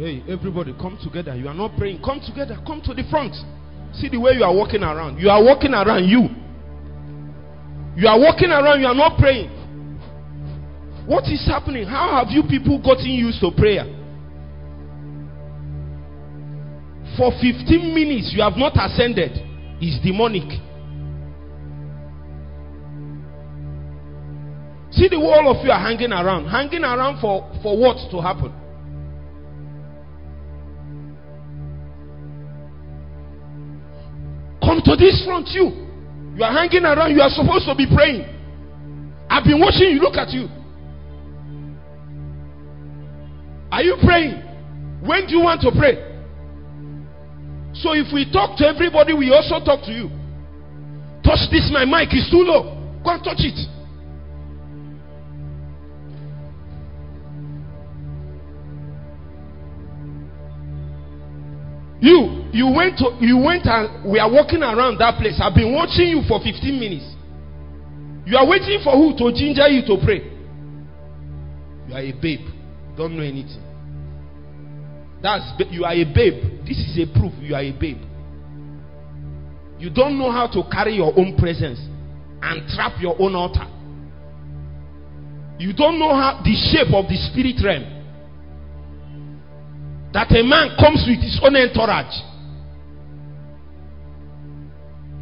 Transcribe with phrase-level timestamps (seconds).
[0.00, 1.36] Hey, everybody, come together.
[1.36, 2.00] You are not praying.
[2.02, 2.56] Come together.
[2.66, 3.34] Come to the front.
[3.92, 5.18] See the way you are walking around.
[5.18, 6.24] You are walking around you.
[8.00, 8.80] You are walking around.
[8.80, 9.50] You are not praying.
[11.04, 11.84] What is happening?
[11.84, 13.84] How have you people gotten used to prayer?
[17.18, 19.36] For 15 minutes, you have not ascended.
[19.82, 20.48] Is demonic.
[24.92, 26.48] See the wall of you are hanging around.
[26.48, 28.59] Hanging around for, for what to happen?
[34.80, 35.64] Come to this front, you.
[36.36, 37.12] You are hanging around.
[37.12, 38.24] You are supposed to be praying.
[39.28, 40.00] I've been watching you.
[40.00, 40.48] Look at you.
[43.70, 44.40] Are you praying?
[45.04, 46.00] When do you want to pray?
[47.74, 50.08] So if we talk to everybody, we also talk to you.
[51.22, 52.76] Touch this, my mic is too low.
[53.04, 53.58] Go and touch it.
[62.00, 65.38] You, you went to, you went and we are walking around that place.
[65.40, 67.04] I've been watching you for 15 minutes.
[68.24, 70.24] You are waiting for who to ginger you to pray.
[71.88, 72.46] You are a babe.
[72.96, 73.60] Don't know anything.
[75.22, 76.64] That's you are a babe.
[76.64, 78.00] This is a proof you are a babe.
[79.78, 81.80] You don't know how to carry your own presence
[82.42, 83.66] and trap your own altar.
[85.58, 87.99] You don't know how the shape of the spirit realm
[90.12, 92.14] that a man comes with his own entourage.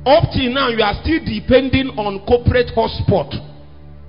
[0.07, 3.31] Up till now, you are still depending on corporate hotspot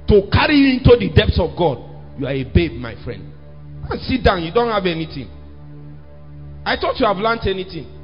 [0.08, 1.78] to carry you into the depths of God.
[2.18, 3.34] You are a babe, my friend.
[3.90, 5.30] And sit down, you don't have anything.
[6.66, 7.96] I thought you have learned anything.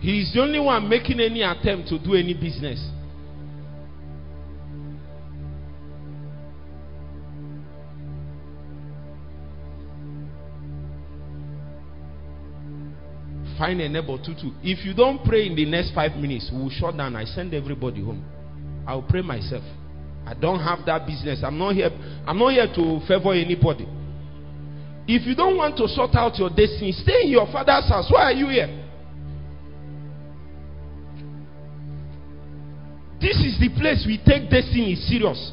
[0.00, 2.84] He is the only one making any attempt to do any business.
[14.62, 17.14] If you don't pray in the next five minutes, we will shut down.
[17.14, 18.24] I send everybody home.
[18.86, 19.62] I will pray myself.
[20.26, 21.42] I don't have that business.
[21.44, 21.90] I'm not here.
[22.26, 23.86] I'm not here to favor anybody.
[25.06, 28.10] If you don't want to sort out your destiny, stay in your father's house.
[28.10, 28.78] Why are you here?
[33.20, 35.52] This is the place we take destiny serious.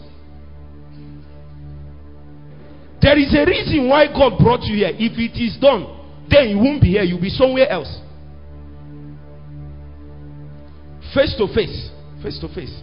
[3.02, 4.92] There is a reason why God brought you here.
[4.94, 5.99] If it is done,
[6.30, 8.00] then you won't be here, you'll be somewhere else.
[11.14, 11.90] Face to face.
[12.22, 12.82] Face to face.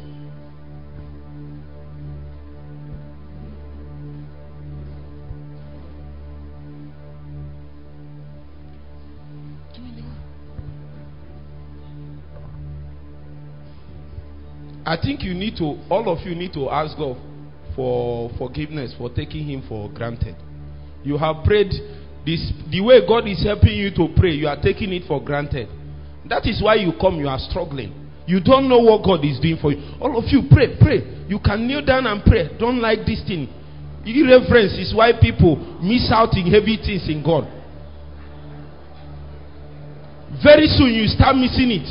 [14.86, 17.16] I think you need to, all of you need to ask God
[17.74, 20.36] for forgiveness for taking Him for granted.
[21.02, 21.72] You have prayed
[22.26, 25.68] this, the way God is helping you to pray, you are taking it for granted.
[26.28, 27.94] That is why you come, you are struggling.
[28.26, 29.78] You don't know what God is doing for you.
[30.00, 31.24] All of you, pray, pray.
[31.28, 32.50] You can kneel down and pray.
[32.58, 33.46] Don't like this thing.
[34.04, 37.46] Irreverence is why people miss out in heavy things in God.
[40.42, 41.86] Very soon you start missing it.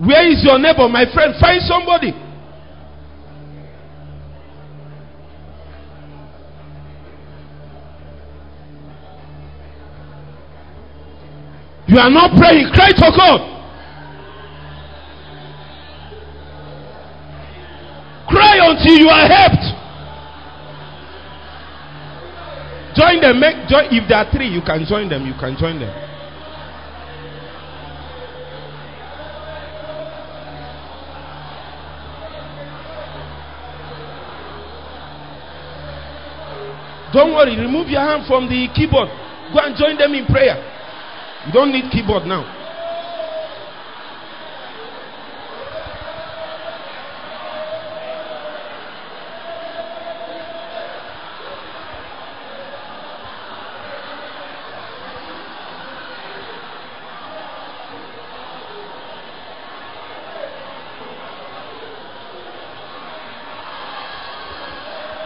[0.00, 1.34] Where is your neighbor, my friend?
[1.38, 2.23] Find somebody.
[11.94, 12.72] You are not praying.
[12.74, 13.38] Cry to God.
[18.26, 19.62] Cry until you are helped.
[22.96, 23.38] Join them.
[23.38, 25.24] Make, join, if there are three, you can join them.
[25.24, 25.94] You can join them.
[37.12, 39.06] Don't worry, remove your hand from the keyboard.
[39.52, 40.73] Go and join them in prayer.
[41.46, 42.42] You don't need keyboard now.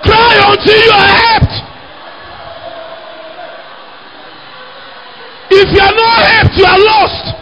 [0.02, 1.38] Cry until you are helped.
[5.50, 7.34] If you are not helped, you are lost.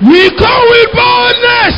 [0.00, 1.76] We come with boldness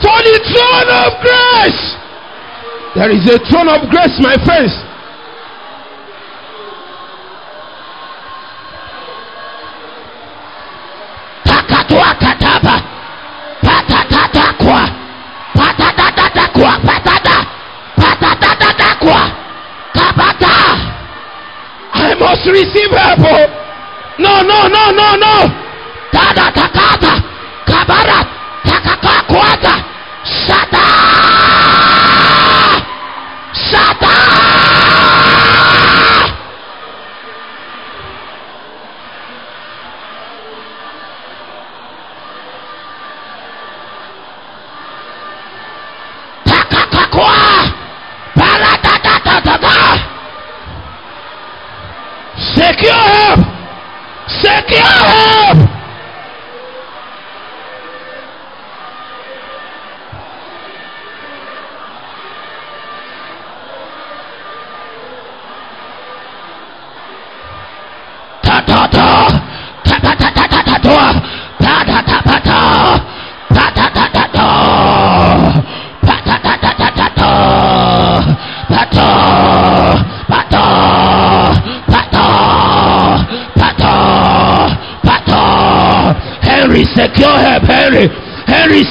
[0.00, 1.82] for the throne of grace.
[2.96, 4.72] There is a throne of grace, my friends.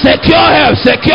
[0.03, 0.77] Secure help.
[0.77, 1.12] Secure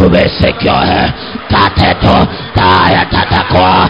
[0.00, 0.84] tumesekewa
[1.48, 3.88] tateto taya tatakwa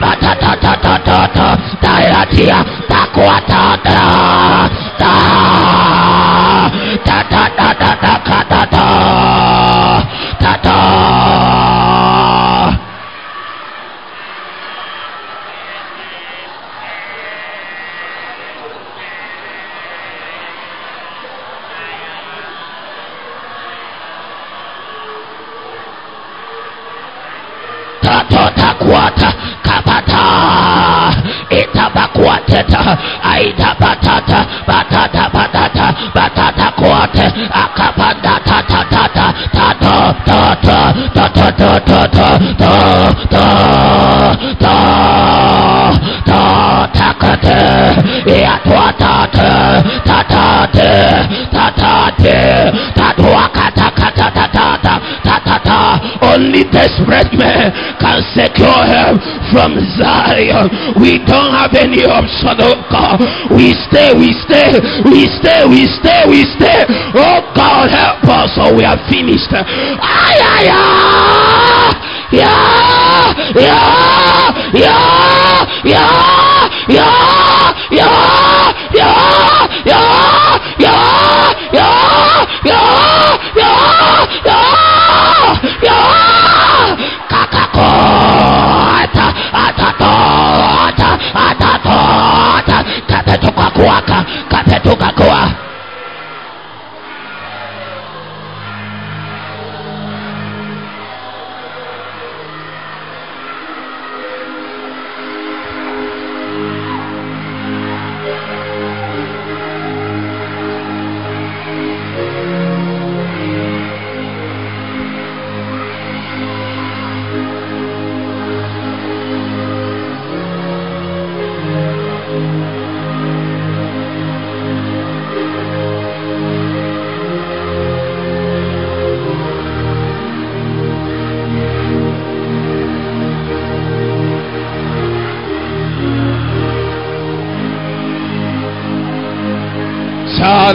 [0.00, 4.00] batatatatatata tayatia takwa tata
[4.98, 6.70] tata
[7.04, 8.60] tata tata tata
[10.40, 10.76] tata
[28.86, 30.22] tatotakwata kapata
[31.50, 37.32] itabakwateta aidabatata batata batata batata kwate
[37.64, 40.78] akapandatatata tato toto
[41.14, 42.28] toto toto toto
[43.30, 44.76] toto
[46.26, 46.42] to
[46.98, 47.60] takate
[48.26, 49.50] iatwatate
[50.04, 50.92] tatate
[51.52, 52.38] tatate
[52.94, 53.05] tatata
[56.22, 59.20] only desperate men can secure help
[59.52, 60.96] from Zion.
[61.00, 63.20] We don't have any option, oh God.
[63.52, 64.76] We stay, we stay,
[65.08, 66.84] we stay, we stay, we stay.
[67.14, 69.50] Oh God, help us or we are finished.
[69.52, 71.66] Ay, ay, ay.
[72.32, 77.16] Yeah, yeah, yeah, yeah, yeah, yeah,
[77.90, 78.06] yeah,
[78.90, 79.16] yeah,
[79.96, 80.16] yeah,
[80.82, 81.06] yeah,
[82.64, 82.84] yeah,
[83.54, 83.76] yeah,
[84.44, 85.75] yeah.
[93.36, 95.45] kapetuka kuwaka kapetuka kuwaka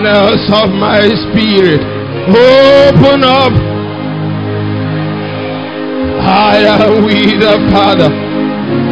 [0.01, 1.81] channels of my spirit.
[2.29, 3.53] Open up.
[6.23, 8.09] I am with the Father.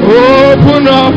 [0.05, 1.13] Open up.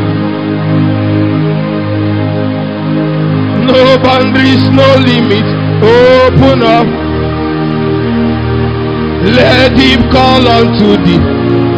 [3.69, 5.51] No boundaries, no limits.
[5.83, 6.87] Open up.
[9.25, 11.21] Let him call unto thee.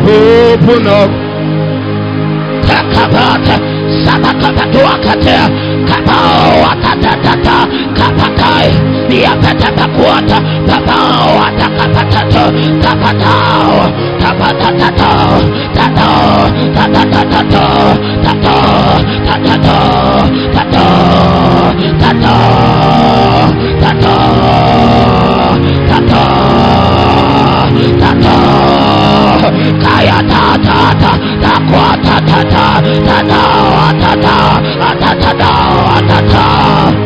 [0.08, 1.12] Open up.
[2.66, 3.56] Takabata,
[4.04, 5.50] Sabakapatuakata,
[5.88, 6.75] Kapao,
[7.46, 8.70] Atatata, Kapatai,
[9.10, 10.38] Yapatapakuata,
[10.68, 12.44] Papao, Atakapatato,
[12.82, 15.12] Kapatao, Tapatatato,
[15.74, 16.12] Tato,
[16.74, 17.66] Tatatato,
[18.24, 18.58] Tato,
[19.26, 19.78] Tatato,
[20.56, 20.86] Tato,
[22.02, 22.36] Tato,
[23.82, 24.16] Tato,
[25.90, 26.24] Tato,
[28.02, 28.36] Tato,
[29.84, 30.78] Kaya Tata,
[31.42, 32.40] Takwa Tata,
[33.06, 33.42] Tata,
[34.02, 34.36] Tata,
[36.08, 37.05] Tata,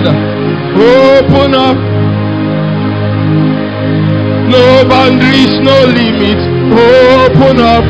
[0.00, 0.16] Father.
[0.80, 1.76] Open up.
[4.48, 6.44] No boundaries, no limits.
[6.72, 7.84] Open up.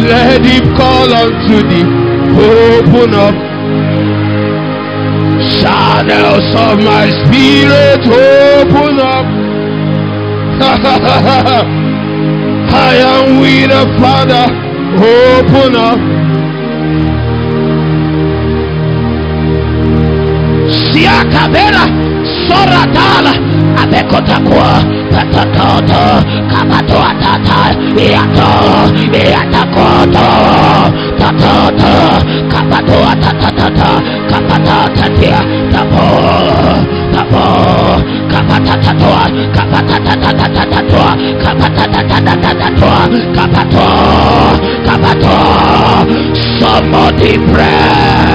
[0.00, 1.88] Let him call unto thee.
[2.36, 3.34] Open up.
[5.60, 8.00] Channels of my spirit.
[8.06, 9.26] Open up.
[12.72, 14.46] I am with the Father.
[15.00, 16.19] Open up.
[21.10, 21.84] Siakabela
[22.46, 23.34] Soratala
[23.82, 24.70] Abekotakwa
[25.10, 26.02] Patatoto
[26.50, 27.58] Kapatoatata
[27.98, 28.50] Iato
[29.10, 30.28] Iatakoto
[31.18, 31.92] Tatoto
[32.52, 33.90] Kapatoatatata
[34.30, 35.38] Kapatatatia
[35.72, 36.06] Tapo
[37.12, 37.44] Tapo
[38.30, 39.22] Kapatatatua
[39.54, 41.08] Kapatatatatatatua
[41.42, 42.98] Kapatatatatatatua
[43.34, 43.88] Kapato
[44.86, 45.38] Kapato
[46.58, 48.30] Somebody pray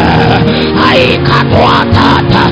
[1.55, 2.51] rapatatata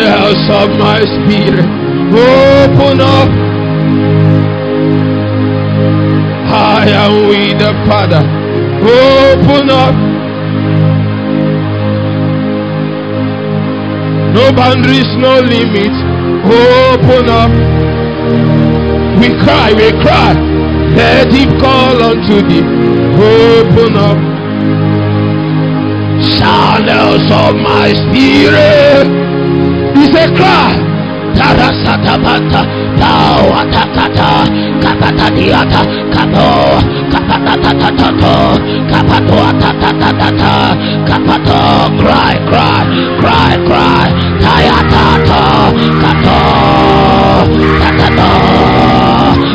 [0.00, 1.66] aya channels of my spirit.
[2.08, 3.28] Open up.
[6.50, 8.22] I am with the Father.
[8.80, 9.94] Open up.
[14.34, 15.98] No boundaries, no limits.
[16.44, 17.52] Open up.
[19.20, 20.34] We cry, we cry.
[20.94, 22.64] Let him call unto thee.
[23.14, 24.18] Open up.
[26.38, 29.27] Channels of my spirit.
[30.00, 30.78] It's a cry.
[31.34, 32.62] Tarasatapanta,
[32.98, 34.46] Tawatakata,
[34.82, 35.82] Kapatadiata,
[36.14, 36.78] Kapo,
[37.12, 38.34] Kapatatatato,
[38.90, 40.54] Kapatuatatatata,
[41.06, 41.60] Kapato,
[41.98, 42.84] cry, cry,
[43.20, 44.08] cry, cry,
[44.42, 45.42] Tayatato,
[46.02, 46.38] Kato,
[47.80, 48.30] Tatato,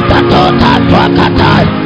[0.09, 1.43] Tato, Tatuakata.
[1.53, 1.82] Kaya,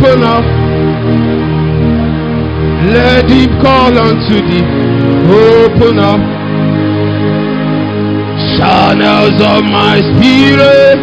[0.00, 0.44] Open up.
[2.88, 4.64] Let him call unto thee.
[5.28, 6.20] Open up.
[8.56, 10.98] Channels of my spirit.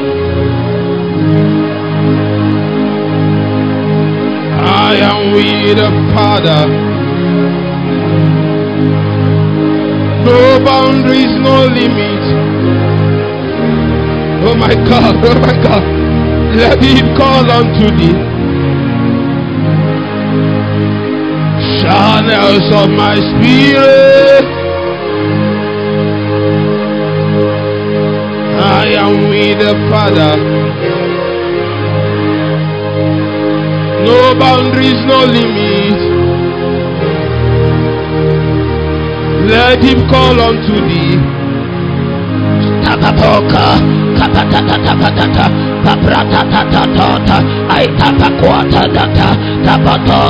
[4.65, 6.65] I am with the Father.
[10.25, 12.27] No boundaries, no limits.
[14.43, 15.83] Oh my God, oh my God.
[16.55, 18.26] Let him call unto thee.
[21.87, 24.43] Channels of my spirit.
[28.59, 30.35] I am with the Father.
[34.03, 36.03] No boundaries, no limits.
[39.49, 41.37] Let him call unto thee.
[45.87, 47.37] Tapapoka, kapatatatapatata, papratatatata,
[47.71, 49.29] aitapakwata data,
[49.63, 50.21] tapato,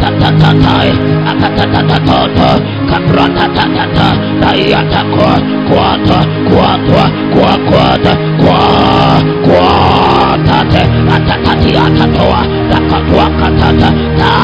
[0.00, 0.90] tatatatai,
[1.30, 4.06] apatatatata, kapratatatata,
[4.40, 5.32] taiatakwa,
[5.68, 6.18] kwata,
[6.48, 8.60] kwatwa, kwakwata, kwa,
[9.46, 10.82] kwatate,
[11.14, 14.34] atatati atatoa, takatwakatata, ta,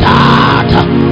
[0.00, 1.09] tata.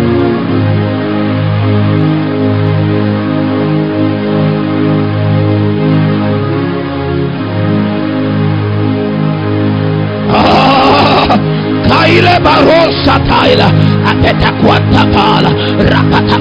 [12.19, 13.69] Kaile barosa taila
[14.11, 15.51] apeta kwanta pala
[15.89, 16.37] kapata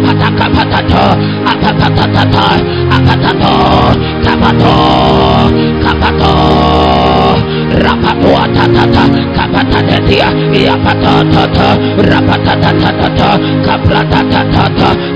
[1.46, 2.46] apatata
[2.96, 3.54] apatato
[4.26, 4.74] kapato
[5.84, 6.34] kapato
[7.84, 9.04] rapato atatata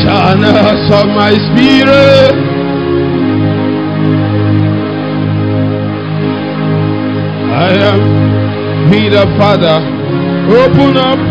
[0.01, 2.35] Channels of my spirit.
[7.51, 9.77] I am with the Father.
[10.49, 11.30] Open up.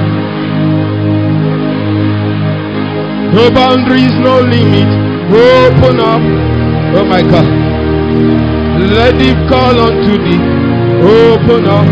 [3.32, 4.90] No boundaries, no limit.
[5.30, 6.22] Open up.
[6.98, 7.46] Oh my God.
[8.90, 10.42] Let him call unto thee.
[11.06, 11.86] Open up.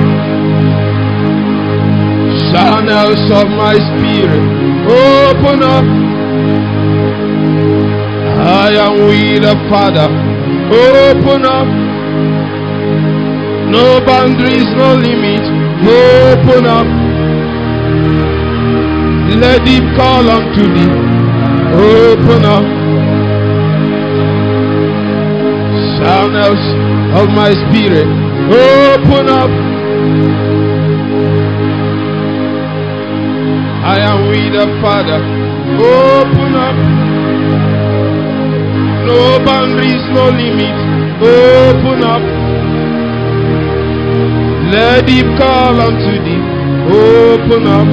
[2.51, 4.43] Channels of my spirit.
[4.91, 5.85] Open up.
[8.41, 10.11] I am with the Father.
[10.75, 11.69] Open up.
[13.71, 15.45] No boundaries, no limit.
[15.87, 16.89] Open up.
[19.41, 21.08] Let him call unto thee.
[21.75, 22.65] Open up.
[25.99, 26.63] Channels
[27.21, 28.09] of my spirit.
[28.49, 29.51] Open up.
[33.85, 35.21] I am with the Father.
[35.81, 36.77] Open up.
[39.09, 40.83] No boundaries, no limits.
[41.21, 42.23] Open up.
[44.73, 46.45] Let deep call unto deep.
[46.93, 47.89] Open up.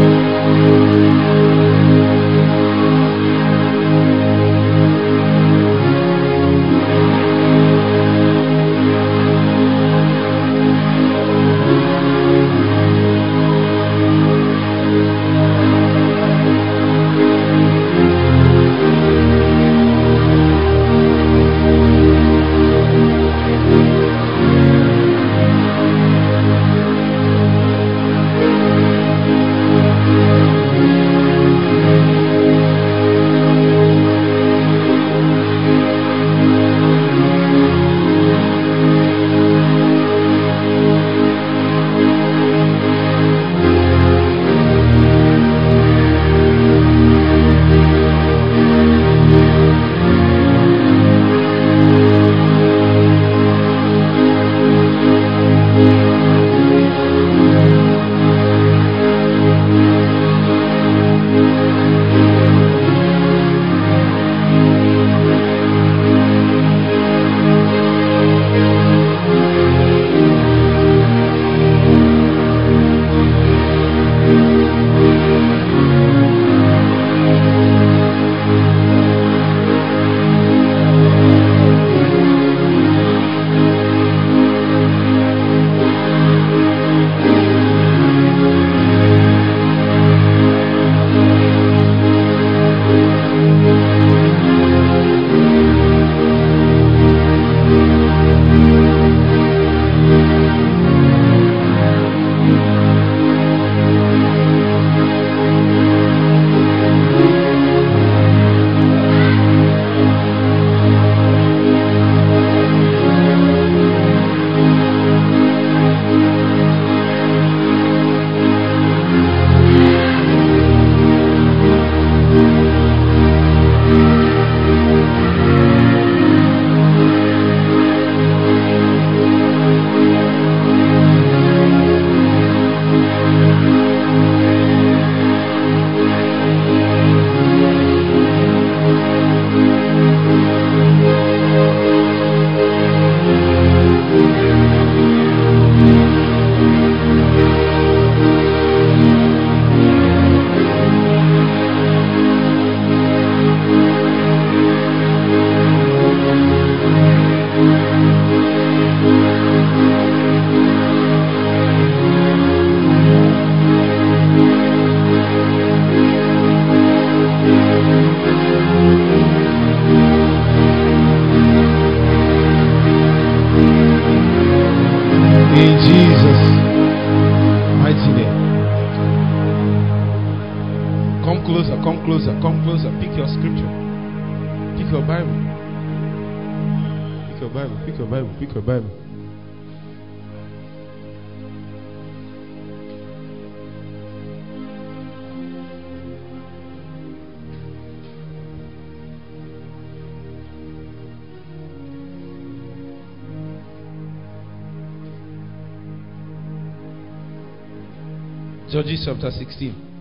[208.96, 209.92] Judges chapter 16.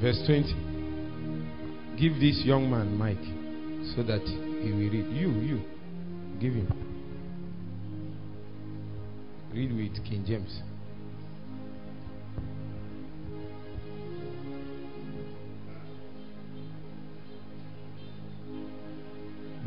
[0.00, 0.54] Verse 20.
[1.98, 3.18] Give this young man mic
[3.94, 5.06] so that he will read.
[5.12, 5.62] You, you.
[6.40, 6.72] Give him.
[9.52, 10.62] Read with King James.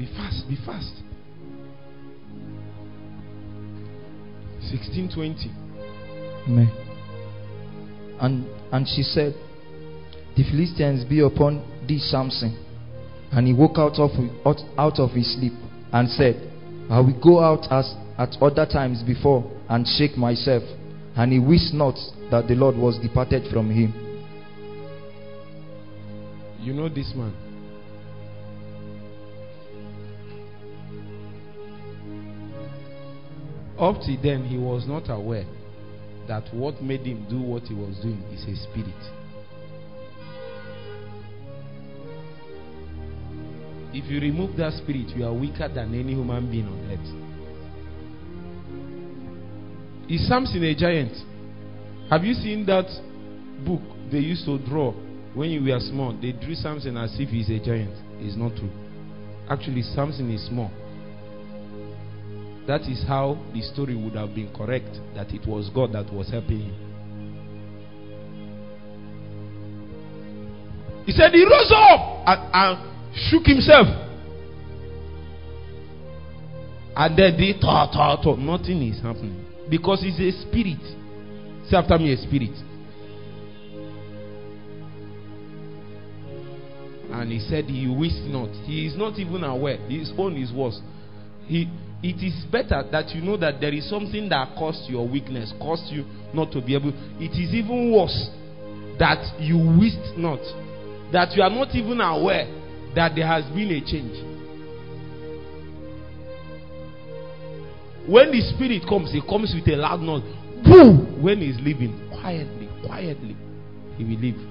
[0.02, 0.94] Be fast, be fast.
[4.74, 5.52] 1620.
[6.48, 6.72] Amen.
[8.20, 9.36] And and she said,
[10.36, 12.58] The Philistines be upon thee, Samson.
[13.32, 14.10] And he woke out of
[14.44, 15.54] out, out of his sleep
[15.94, 16.52] and said,
[16.90, 20.64] I will go out as at other times before and shake myself.
[21.16, 21.94] And he wist not
[22.32, 23.94] that the Lord was departed from him.
[26.60, 27.51] You know this man.
[33.82, 35.46] Up to then, he was not aware
[36.28, 38.94] that what made him do what he was doing is a spirit.
[43.92, 47.32] If you remove that spirit, you are weaker than any human being on earth.
[50.12, 51.18] Is Samson a giant?
[52.12, 52.86] Have you seen that
[53.66, 54.94] book they used to draw
[55.34, 56.14] when you were small?
[56.22, 57.96] They drew Samson as if he's a giant.
[58.20, 58.70] It's not true.
[59.50, 60.72] Actually, Samson is small.
[62.68, 66.30] That is how the story would have been correct that it was God that was
[66.30, 66.88] helping him.
[71.06, 72.92] He said he rose up and, and
[73.30, 73.88] shook himself.
[76.96, 79.46] And then they thought, thought, thought, nothing is happening.
[79.70, 80.82] Because it's a spirit.
[81.70, 82.56] Say after me, a spirit.
[87.12, 88.50] And he said, He wished not.
[88.66, 89.78] He is not even aware.
[89.88, 90.80] His own is worse.
[91.46, 91.70] He,
[92.04, 95.86] it is better that you know that there is something that caused your weakness, caused
[95.94, 96.94] you not to be able.
[97.22, 98.30] It is even worse
[98.98, 100.42] that you wished not.
[101.14, 102.48] That you are not even aware
[102.96, 104.18] that there has been a change.
[108.10, 110.24] When the spirit comes, he comes with a loud noise.
[110.64, 111.22] Boom!
[111.22, 113.38] When he's leaving, quietly, quietly,
[113.98, 114.42] he will leave.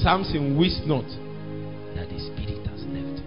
[0.00, 1.04] Samson wished not
[1.94, 3.22] that the spirit has left.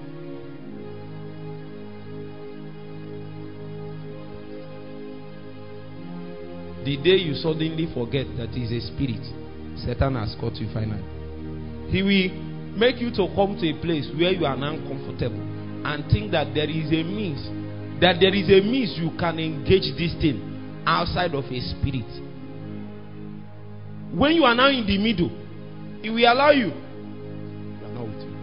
[6.86, 9.22] The day you suddenly forget that is a spirit,
[9.86, 11.04] Satan has caught you finally.
[11.92, 15.42] He will make you to come to a place where you are uncomfortable
[15.86, 17.42] and think that there is a means,
[18.02, 22.10] that there is a means you can engage this thing outside of a spirit.
[24.14, 25.30] When you are now in the middle,
[26.04, 26.74] it will allow you.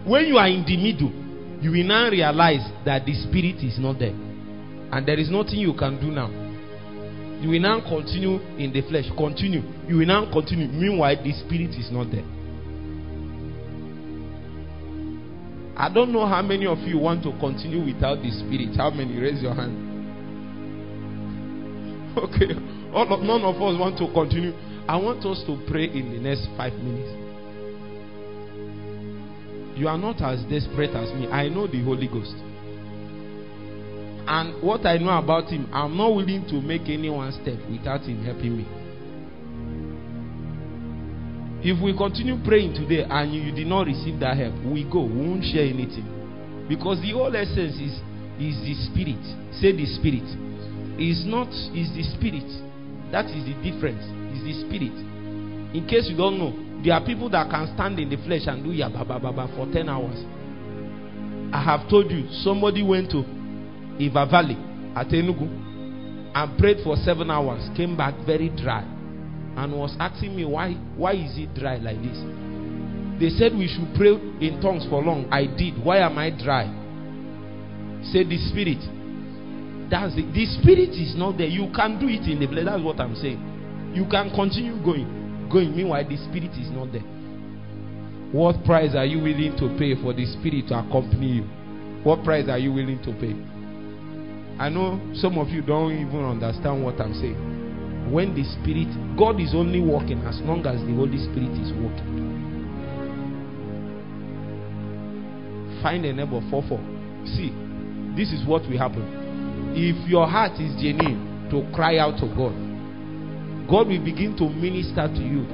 [0.09, 1.13] When you are in the middle,
[1.61, 4.17] you will now realize that the spirit is not there.
[4.89, 6.33] And there is nothing you can do now.
[7.39, 9.05] You will now continue in the flesh.
[9.15, 9.61] Continue.
[9.87, 10.65] You will now continue.
[10.67, 12.25] Meanwhile, the spirit is not there.
[15.77, 18.75] I don't know how many of you want to continue without the spirit.
[18.77, 19.15] How many?
[19.15, 19.85] Raise your hand.
[22.17, 22.51] Okay.
[22.91, 24.51] All of, none of us want to continue.
[24.89, 27.28] I want us to pray in the next five minutes.
[29.79, 31.29] You are not as desperate as me.
[31.31, 32.35] I know the Holy Ghost.
[34.27, 38.03] And what I know about him, I'm not willing to make any one step without
[38.03, 38.67] him helping me.
[41.63, 45.07] If we continue praying today and you, did not receive that help, we go.
[45.07, 46.67] We won't share anything.
[46.67, 47.95] Because the whole essence is,
[48.35, 49.23] is the spirit.
[49.63, 50.27] Say the spirit.
[50.99, 52.51] It's not, is the spirit.
[53.15, 54.03] That is the difference.
[54.35, 54.91] Is the spirit.
[55.71, 56.51] In case you don't know,
[56.83, 59.67] there are people that can stand in the flesh and do ya baba baba for
[59.71, 60.17] 10 hours.
[61.51, 63.19] I have told you, somebody went to
[63.99, 64.55] Iva Valley
[64.95, 65.49] at Enugu
[66.33, 68.83] and prayed for seven hours, came back very dry,
[69.57, 72.17] and was asking me why why is it dry like this?
[73.19, 75.27] They said we should pray in tongues for long.
[75.31, 75.83] I did.
[75.83, 76.63] Why am I dry?
[78.13, 78.79] Said the spirit.
[79.91, 80.31] That's it.
[80.31, 81.47] The spirit is not there.
[81.51, 82.63] You can do it in the flesh.
[82.63, 83.91] That's what I'm saying.
[83.93, 85.18] You can continue going
[85.49, 85.75] going.
[85.75, 87.05] Meanwhile, the spirit is not there.
[88.31, 91.43] What price are you willing to pay for the spirit to accompany you?
[92.03, 93.33] What price are you willing to pay?
[94.61, 98.11] I know some of you don't even understand what I'm saying.
[98.11, 102.19] When the spirit, God is only working as long as the Holy Spirit is working.
[105.81, 106.81] Find a neighbor for four.
[107.25, 107.49] See,
[108.15, 109.73] this is what will happen.
[109.75, 112.68] If your heart is genuine to cry out to God,
[113.69, 115.45] God will begin to minister to you.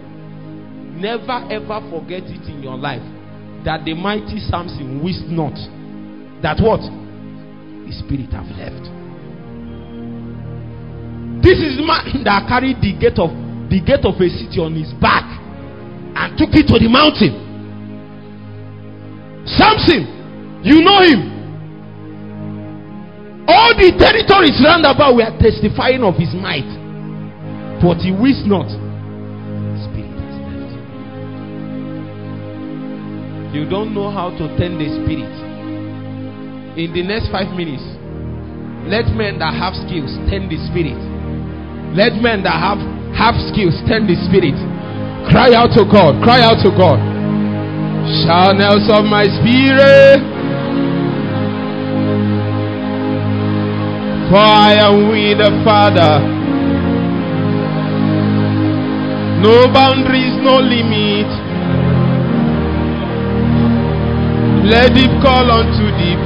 [0.95, 3.03] Never ever forget it in your life
[3.65, 5.53] that the mighty Samson wished not
[6.45, 6.79] that what?
[6.79, 8.85] The spirit have left.
[11.41, 13.33] This is man that carried the gate of
[13.69, 17.33] the gate of a city on his back and took it to the mountain.
[19.57, 21.33] Samson, you know him.
[23.49, 26.84] All the territories round about were testifying of his might.
[27.85, 28.65] But he wished not.
[29.85, 30.73] Spirit left.
[33.53, 35.29] You don't know how to tend the spirit.
[36.81, 37.85] In the next five minutes,
[38.89, 40.97] let men that have skills tend the spirit.
[41.93, 42.81] Let men that have
[43.13, 44.57] have skills tend the spirit.
[45.29, 46.17] Cry out to God.
[46.25, 46.97] Cry out to God.
[48.25, 50.25] Channels of my spirit.
[54.33, 56.44] For I am with the Father.
[59.43, 61.27] No boundaries, no limit.
[64.65, 66.21] Let deep call unto deep.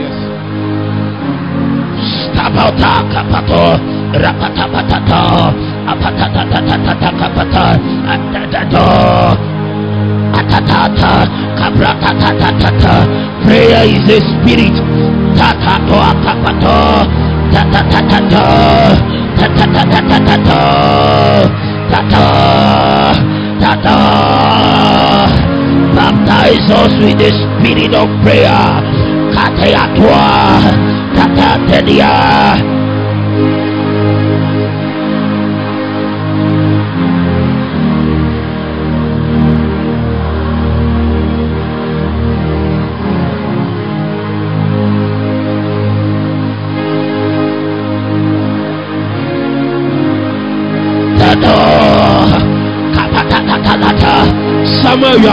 [0.00, 0.16] Yes.
[2.00, 3.64] Stabauta kapato,
[4.16, 5.22] rapatapatata,
[5.92, 7.66] apatatatatata kapata,
[8.14, 8.86] atatato,
[10.32, 11.12] Kapatatata,
[11.58, 12.94] kapratatatata.
[13.44, 14.74] Prayer is a spirit.
[15.36, 17.04] Tatatoa kapato,
[25.94, 29.00] Baptize us with the spirit of prayer.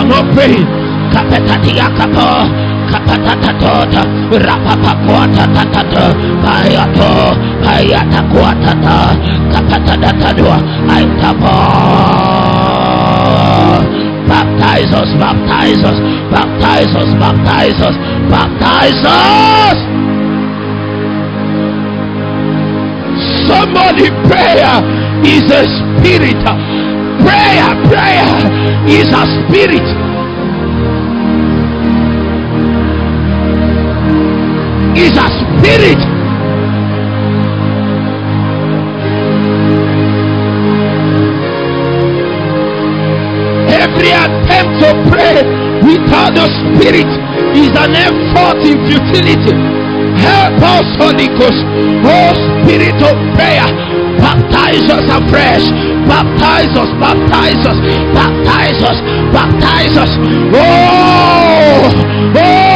[0.07, 0.65] Not praying.
[1.11, 1.87] Kapetatia.
[14.27, 15.99] Baptize us, baptize us,
[16.31, 17.95] baptize us, baptize us,
[18.29, 19.77] baptize us.
[23.47, 26.37] Somebody prayer uh, is a spirit
[27.27, 28.27] prayer, prayer
[28.87, 29.96] is a spirit.
[34.97, 36.01] Is a spirit.
[43.69, 45.45] Every attempt to pray
[45.85, 47.05] without the spirit
[47.55, 49.53] is an effort in futility.
[50.17, 51.61] Help us, Holy Ghost.
[52.03, 52.33] Oh,
[52.65, 53.69] spirit of prayer,
[54.17, 57.77] baptize us afresh baptize us, baptize us,
[58.15, 58.97] baptize us,
[59.31, 60.11] baptize us.
[60.55, 61.91] Oh,
[62.35, 62.66] oh,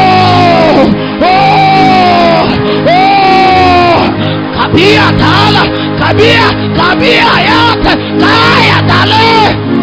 [4.71, 5.63] Kabia tala,
[5.99, 6.47] kabia,
[6.79, 9.80] kabia yate, kaya tale.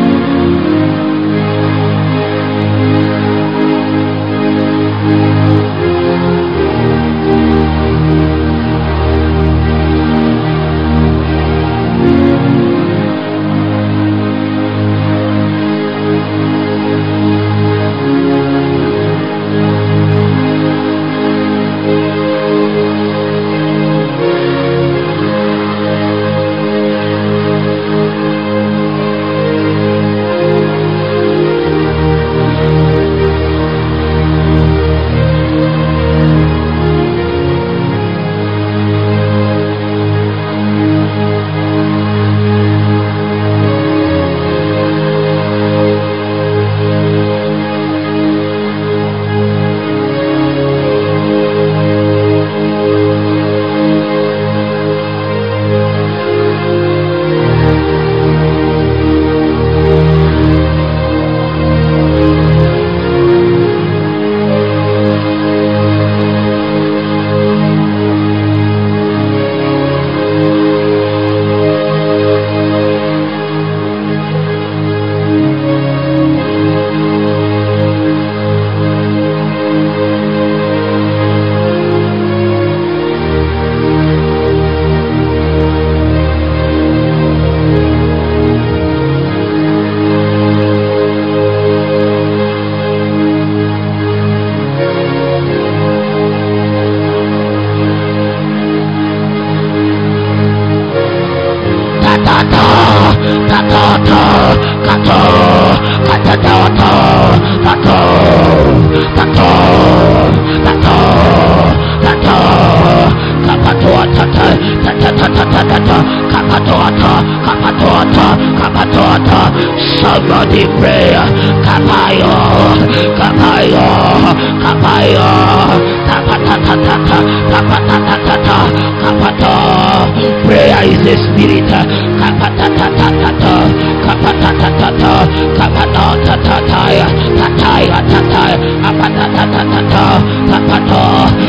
[135.59, 140.07] Tapano tatataya tataya tataya apata tatatato
[140.47, 141.07] tapato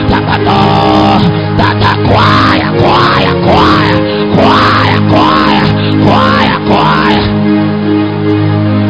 [0.10, 0.62] tapato
[1.54, 3.98] tata choir choir choir
[4.34, 5.66] choir choir
[6.02, 7.22] choir choir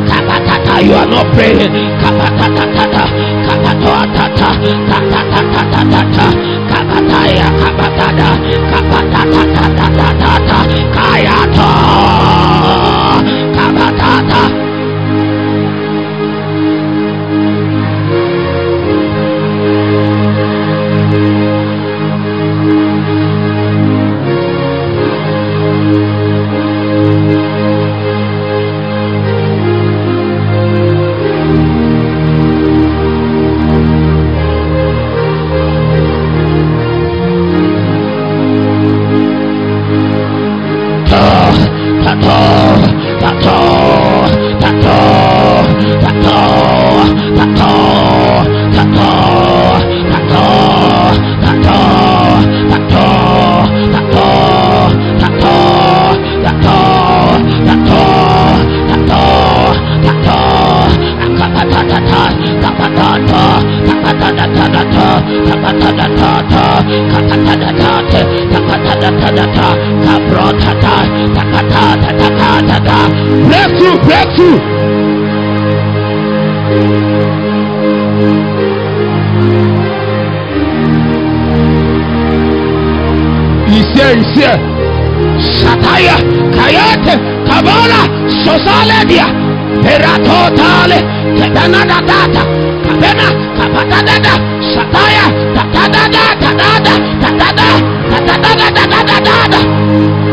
[0.08, 0.96] Kapatata you.
[0.96, 1.68] are not praying
[2.00, 3.04] Kapatata tata
[3.44, 4.50] Kapato tata
[4.88, 6.28] tata tata tata
[6.72, 8.30] Kapataya kapatada
[8.72, 10.60] Kapatata tata tata
[10.96, 11.72] Kayato
[13.52, 14.69] Kapatata
[74.40, 74.80] breakthrough
[83.70, 84.58] He's here, he's here.
[85.62, 86.18] Sataya,
[86.52, 87.16] Kayate,
[87.48, 88.02] Kabala,
[88.44, 89.28] Sosaledia,
[89.84, 91.00] Peratotale,
[91.38, 92.44] Kedanadata,
[92.84, 94.34] Kabena, Kapadada,
[94.74, 95.26] Sataya,
[95.56, 97.68] Tatada, Tatada, Tatada,
[98.10, 100.29] Tatada, Tatada, Tatada.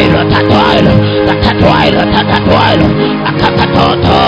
[0.00, 0.92] lo tatuailo
[1.44, 2.86] tatuailo tatuailo
[3.28, 4.20] akatatoto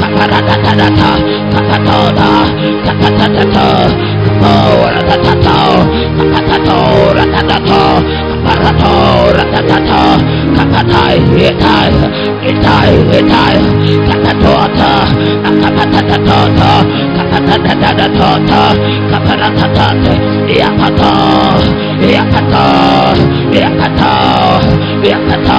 [0.00, 1.10] kaparatatato
[1.52, 2.30] kapatoda
[2.86, 3.68] kapatatato
[4.24, 4.54] kapo
[4.94, 5.58] ratatato
[6.16, 6.78] kapatato
[7.18, 7.80] ratatato
[8.46, 8.84] รัตโต
[9.36, 9.92] รัตตโต
[10.56, 11.88] กัตไทยเอไทย
[12.42, 13.54] เอไทยเอไทย
[14.08, 14.92] กัตโตเธอ
[15.44, 16.72] อัตพัตตะโตเธอ
[17.16, 18.62] กัตตะตะตะตเธอ
[19.10, 20.14] กัตรัตะตเธอ
[20.60, 21.02] ยะพัตโต
[22.14, 22.56] ยะพัตโต
[23.54, 24.02] ยะพัตโต
[25.06, 25.50] ยะพัตโต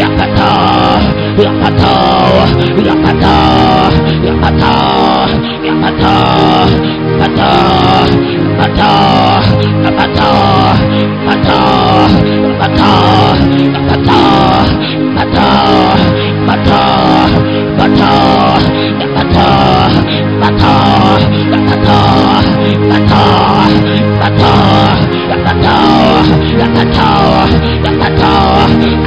[0.00, 0.40] ยะพัตโต
[1.40, 1.84] ยะพัตโต
[2.86, 3.26] ยะพัตโต
[4.24, 4.64] ยะพัตโต
[5.64, 6.04] ยะพัตโต
[7.18, 8.92] พัตโต pata,
[9.82, 10.30] pata,
[11.26, 11.60] pata,
[12.58, 12.90] pata,
[13.86, 14.20] pata,
[15.16, 15.48] pata,
[16.48, 16.80] pata,
[17.78, 18.38] pata, pata,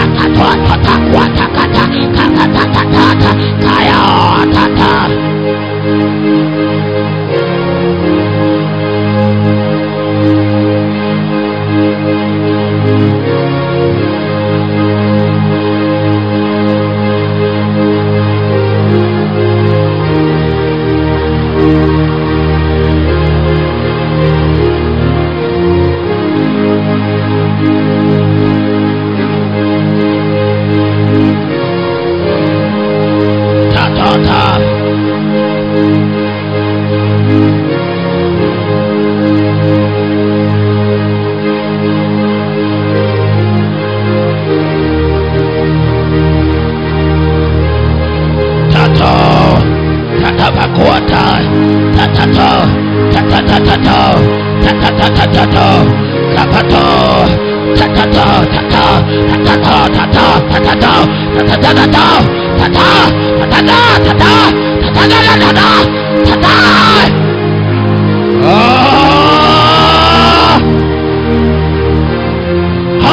[0.04, 1.84] akatwa tata kwata kata
[2.16, 3.32] kata tata tata
[3.64, 4.00] kaya
[4.44, 4.51] tata.
[4.51, 4.51] Ta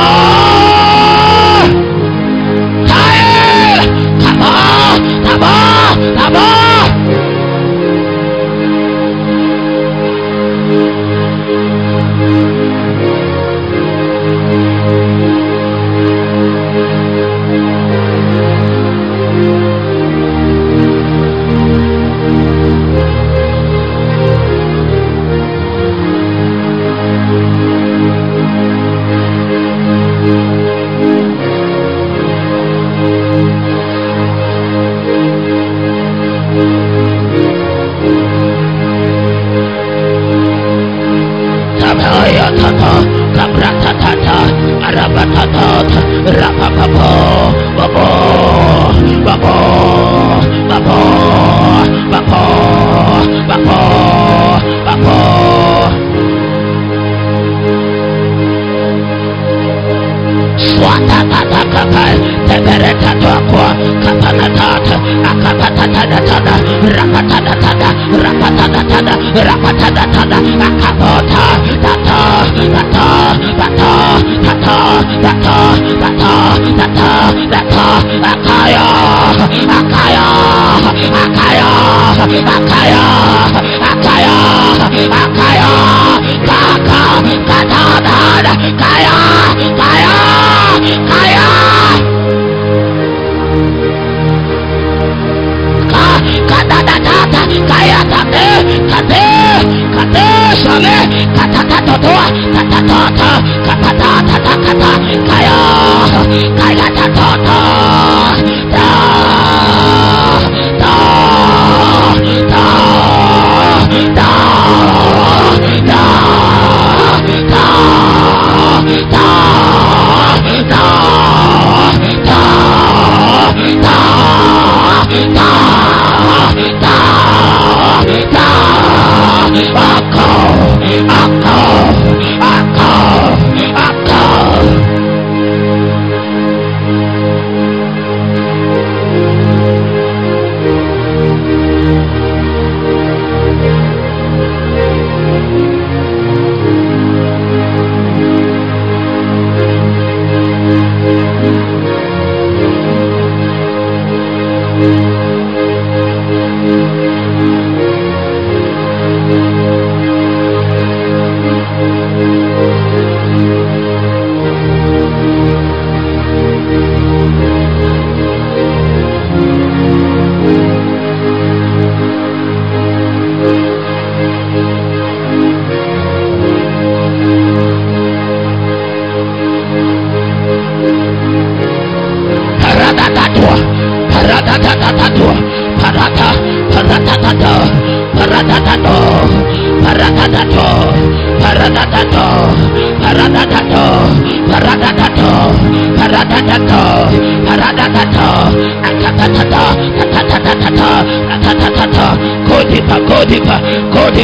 [0.00, 0.37] Oh!
[82.18, 83.04] Kaya, kaya,
[84.02, 84.34] kaya,
[85.38, 85.78] kaya, kaya,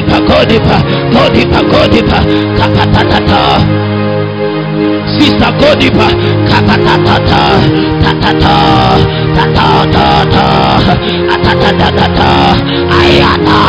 [0.04, 0.78] godipa, godipa,
[1.12, 2.18] godipa, godipa,
[2.58, 3.40] kapatatata.
[5.18, 6.08] Sister Godipa,
[6.48, 7.42] kapatatata,
[8.02, 8.56] tatata,
[9.36, 10.46] tatatata,
[11.34, 12.30] atatatata,
[12.98, 13.60] ayata,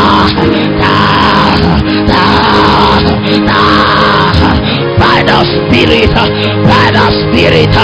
[0.81, 0.95] ta,
[2.09, 2.23] ta,
[3.45, 4.24] ta
[4.99, 6.13] by the Spirit,
[6.69, 7.75] by the Spirit,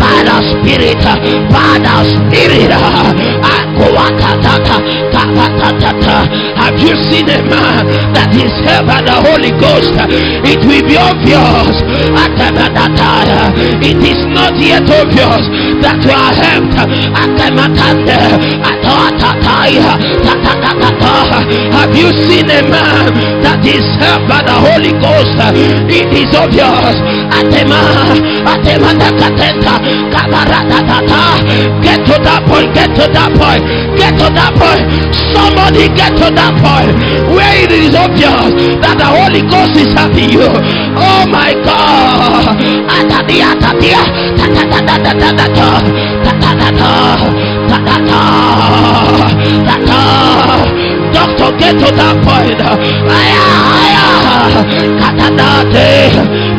[0.00, 1.04] by the Spirit,
[1.50, 2.70] by the Spirit.
[6.60, 9.94] Have you seen a man that is held by the Holy Ghost?
[10.44, 11.80] It will be obvious.
[13.80, 15.42] It is not yet obvious
[15.80, 16.76] that you are helped.
[21.72, 23.08] Have you seen a man
[23.42, 25.38] that is held by the Holy Ghost?
[25.88, 26.59] It is obvious.
[27.30, 27.80] Atema,
[28.44, 29.74] Atema Nakatenta,
[30.12, 31.22] Kabaratata.
[31.82, 33.62] Get to that point, get to that point,
[33.96, 34.84] get to that point.
[35.32, 36.92] Somebody get to that point
[37.32, 38.52] where it is obvious
[38.82, 40.48] that the Holy Ghost is helping you.
[40.98, 42.56] Oh my God.
[42.90, 44.02] Atadia, Atadia,
[44.36, 45.80] Tatatata, Tatatata,
[46.24, 46.92] Tatatata,
[47.70, 48.20] Tatatata.
[51.12, 52.60] Doctor, get to that point.
[52.60, 53.44] Aya,
[53.80, 54.06] aya.
[55.00, 56.49] Katadate.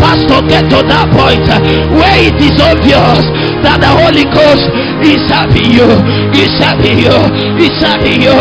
[0.00, 1.46] Pastor, get to that point
[1.92, 3.24] where it is obvious
[3.62, 4.66] that the Holy Ghost
[5.04, 5.88] is having you.
[6.32, 7.16] Is having you.
[7.60, 8.36] Is having you.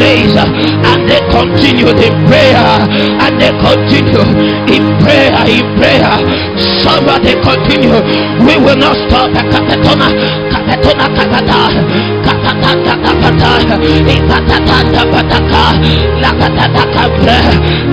[0.00, 0.44] Aya,
[1.08, 2.66] they continued in prayer
[3.22, 4.24] and they continue
[4.72, 6.12] in prayer in prayer.
[6.80, 8.00] Somebody continue.
[8.46, 9.34] We will not stop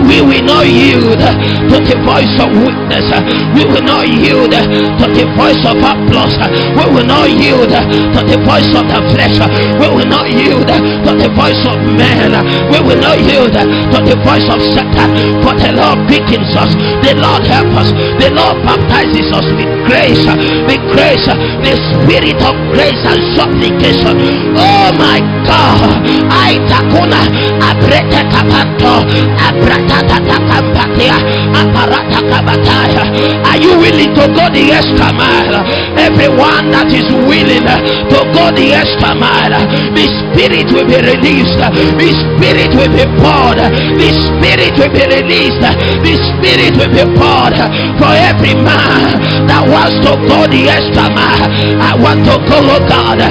[0.08, 3.08] we will not yield to the voice of weakness.
[3.56, 6.36] We will not yield to the voice of applause.
[6.76, 9.40] We will not yield to the voice of the flesh.
[9.80, 12.32] We will not yield to the voice of man
[12.72, 15.42] we will not yield to the voice of Satan.
[15.44, 16.72] For the Lord quickens us,
[17.04, 17.90] the Lord helps us,
[18.22, 20.24] the Lord baptizes us with grace,
[20.68, 24.21] with grace, the spirit of grace and supplication.
[24.54, 27.22] Oh my God, I takuna
[27.60, 29.02] abrete kapanto
[29.38, 31.18] abrata kampatia
[31.54, 33.04] aparata kabataya.
[33.46, 35.66] Are you willing to go the extra mile?
[35.98, 39.58] Everyone that is willing to go the extra mile,
[39.96, 45.62] the spirit will be released, the spirit will be poured, the spirit will be released,
[45.62, 47.58] the spirit will be poured
[47.98, 51.50] for every man that wants to go the extra mile.
[51.82, 53.22] I want to go, oh God.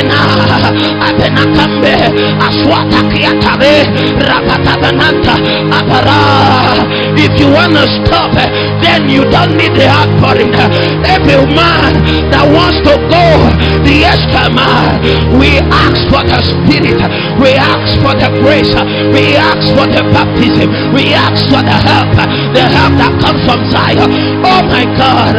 [0.00, 0.19] Kambe,
[5.70, 6.20] Apara.
[7.16, 8.32] If you want to stop,
[8.82, 10.54] then you don't need the outpouring.
[11.04, 12.00] Every man
[12.30, 13.24] that wants to go
[13.84, 14.98] the extra mile,
[15.38, 17.00] we ask for the Spirit,
[17.40, 18.72] we ask for the grace,
[19.12, 22.10] we ask for the baptism, we ask for the help,
[22.54, 24.10] the help that comes from Zion.
[24.44, 25.36] Oh my God,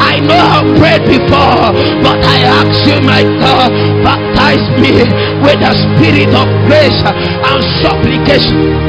[0.00, 1.72] I know I've prayed before,
[2.02, 3.70] but I ask you, my God,
[4.04, 5.06] baptize me
[5.40, 8.86] with the spirit of grace and supplication.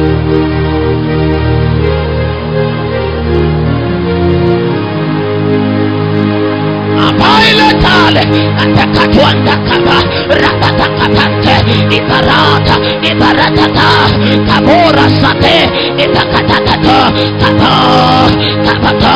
[7.17, 8.23] Bailetale,
[8.61, 9.97] Atakatuanda Kaba,
[10.29, 11.55] Ratatakapante,
[11.89, 13.89] Ibarata, Ibaratata,
[14.47, 15.57] Kabora Sate,
[15.97, 16.99] Itakatatato,
[17.39, 17.73] Tato,
[18.65, 19.15] Tabato,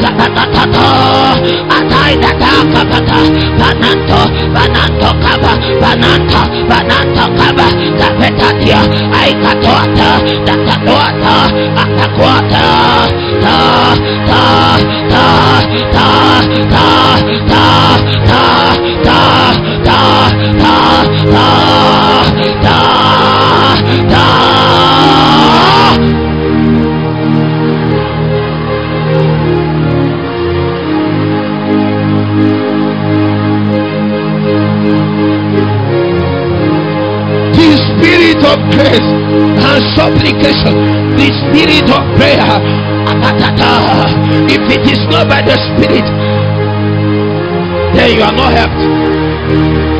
[0.00, 0.88] Tabatatato,
[1.76, 3.18] Ataidata Kabata,
[3.58, 4.20] Bananto,
[4.54, 7.66] Bananto Kaba, Bananta, Bananto Kaba,
[7.98, 8.80] Kapetatia,
[9.20, 10.10] Aikatuata,
[10.46, 11.34] Takatuata,
[11.82, 12.64] Atakuata,
[13.42, 13.56] Ta,
[14.26, 14.42] Ta,
[15.08, 15.52] Ta,
[15.92, 16.06] Ta, ta
[16.72, 16.86] ta
[17.50, 17.66] ta
[18.28, 18.44] ta
[19.04, 19.22] ta
[19.84, 20.00] ta
[20.60, 20.74] ta
[21.32, 21.71] ta
[38.70, 39.08] grace
[39.58, 40.74] and supplication.
[41.16, 42.46] The spirit of prayer.
[44.48, 46.06] If it is not by the spirit
[47.94, 49.91] then you are not helped.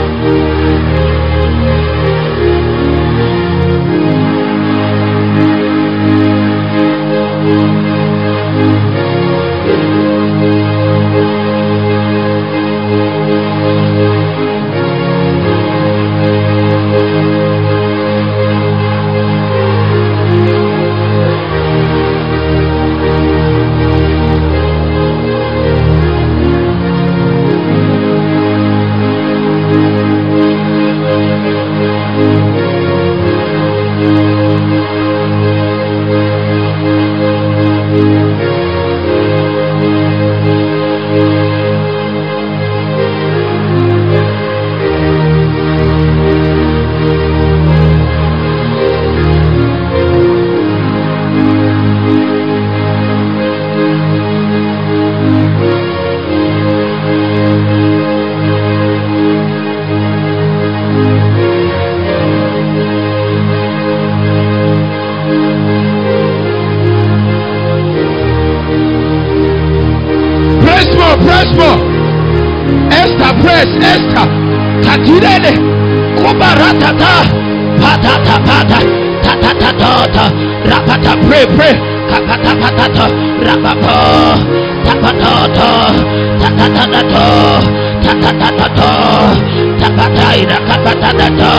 [89.81, 91.53] Tapatai rakatatata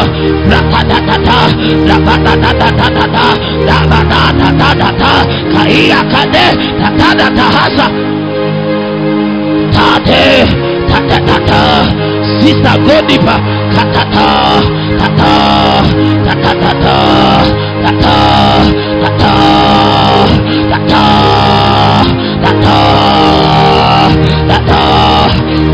[0.52, 1.38] Rakatatata
[1.90, 3.26] Rakatatata
[3.70, 5.12] Rakatatata
[5.54, 6.48] Kaiya kade
[6.80, 7.88] Tatata hasa
[9.76, 10.26] Tate
[10.90, 11.62] Tatata
[12.42, 13.40] Sister go deeper
[13.76, 14.28] Tatata
[15.00, 15.34] Tata
[16.26, 16.98] Tatata
[17.84, 18.18] Tata
[19.02, 19.36] Tata
[20.72, 21.04] Tata
[22.44, 24.33] Tata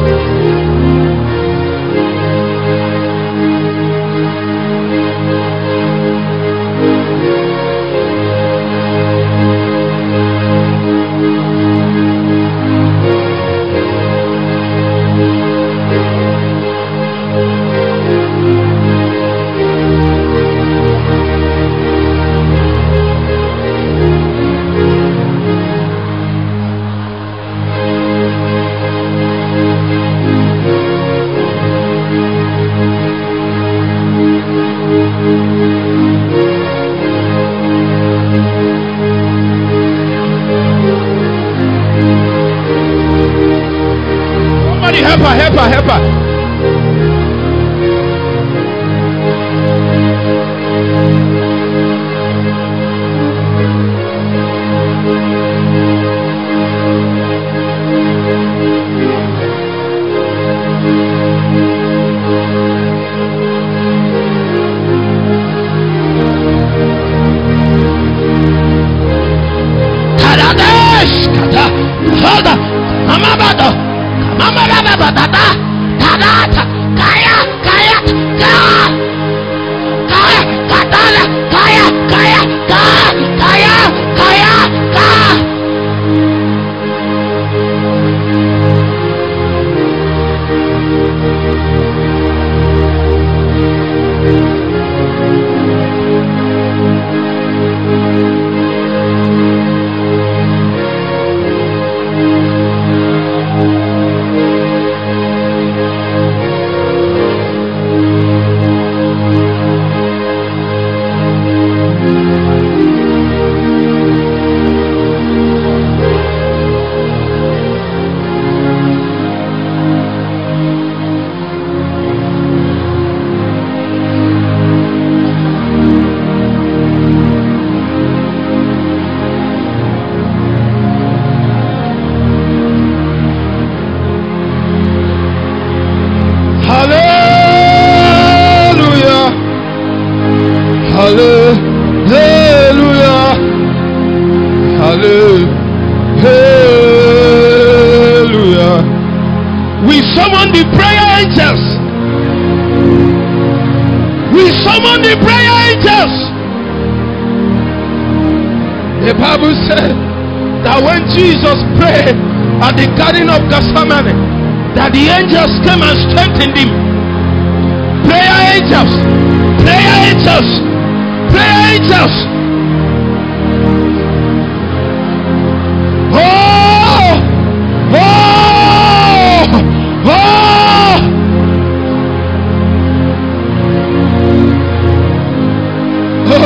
[45.24, 46.22] help her, help her, help her.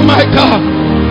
[0.08, 0.64] my God.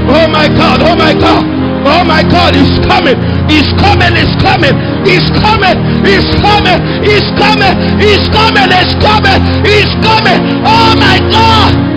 [0.09, 0.80] Oh my God.
[0.80, 1.44] Oh my God.
[1.84, 2.57] Oh my God.
[2.57, 3.20] He's coming.
[3.47, 4.16] He's coming.
[4.16, 4.74] He's coming.
[5.05, 5.76] He's coming.
[6.03, 6.80] He's coming.
[7.05, 7.74] He's coming.
[8.01, 8.68] He's coming.
[8.72, 9.40] He's coming.
[9.68, 10.40] He's coming.
[10.64, 11.95] Oh my God.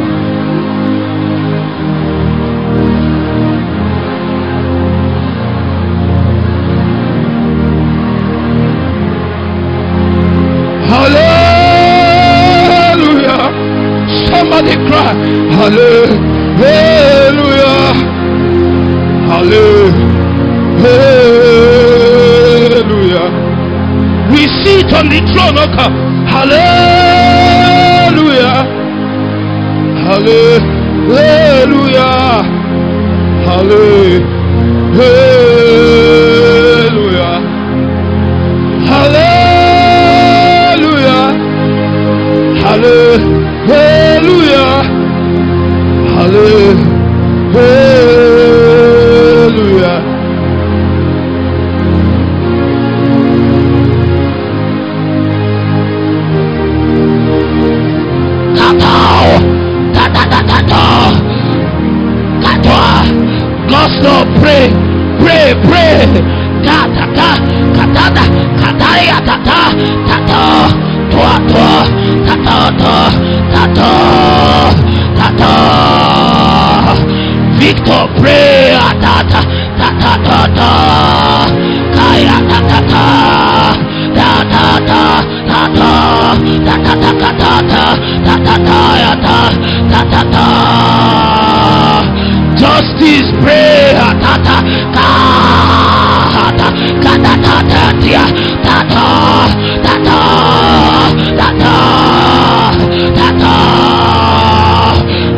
[93.09, 93.95] Joshua pray.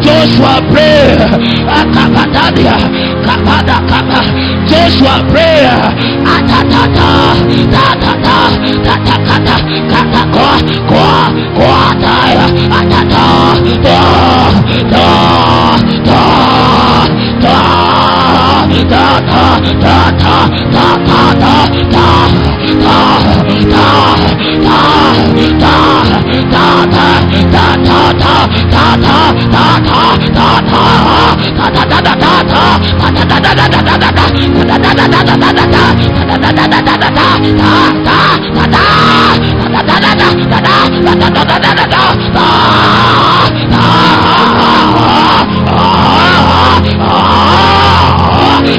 [0.01, 1.15] Joshua pray.
[4.67, 5.61] Joshua pray.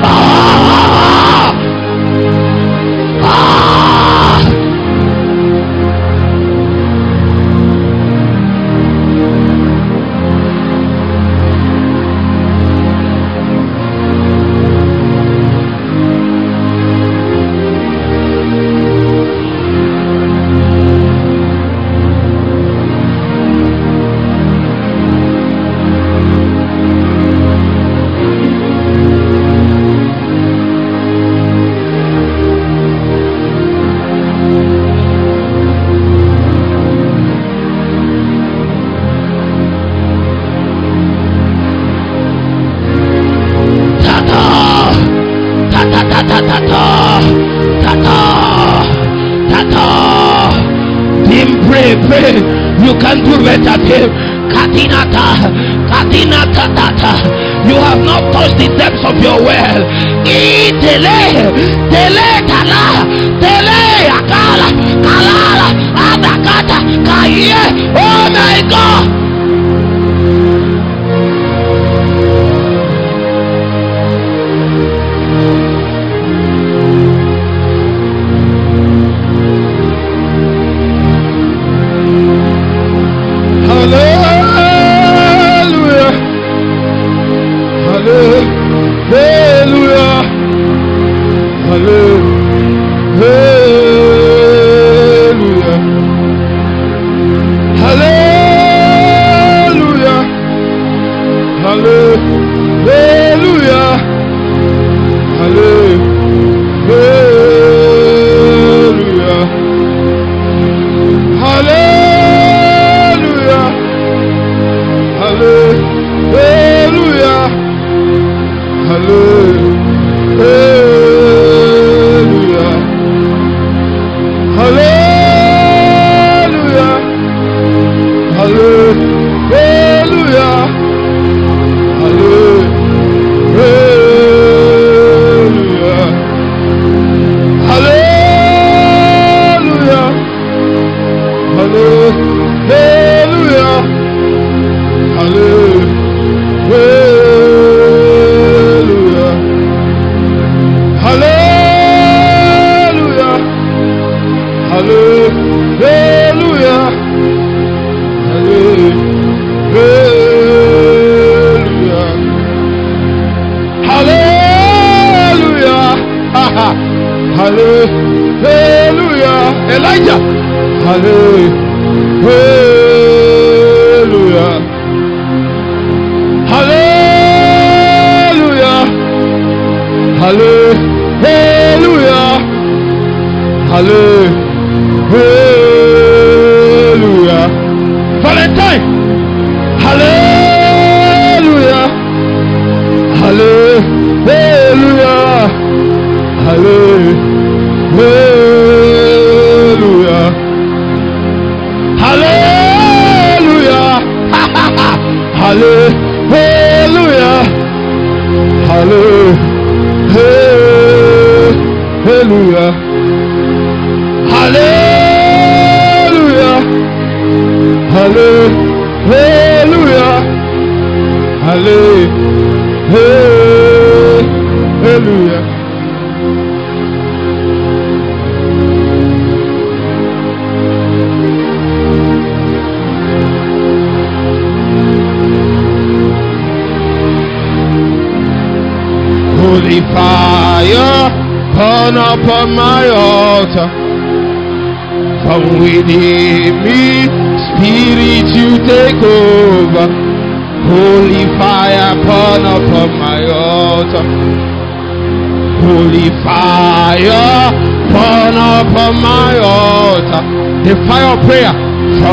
[0.05, 0.32] Oh!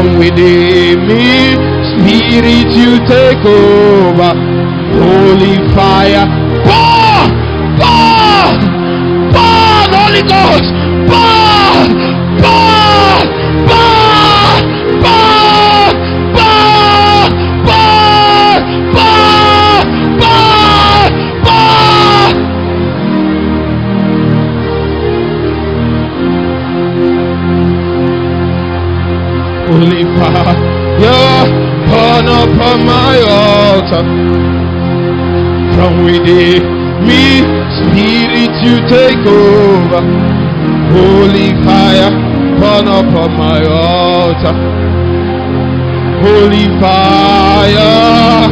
[0.02, 0.69] We with it.
[35.90, 36.62] From within
[37.02, 37.42] me,
[37.82, 40.02] Spirit, you take over.
[40.94, 42.12] Holy fire,
[42.60, 44.54] burn upon my altar.
[46.22, 48.50] Holy fire,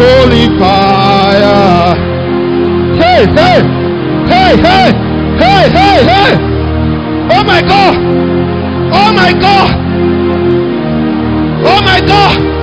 [0.00, 1.94] holy fire.
[2.96, 3.60] Hey, hey,
[4.32, 4.88] hey, hey,
[5.36, 6.32] hey, hey, hey.
[7.36, 7.96] Oh my God.
[8.94, 9.70] Oh my God.
[11.66, 12.57] Oh my God.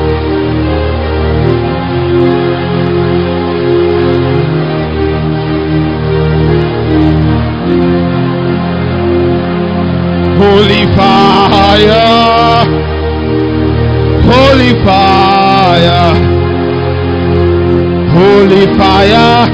[10.45, 12.05] Holy fire.
[14.29, 16.13] Holy fire.
[18.13, 19.47] Holy fire.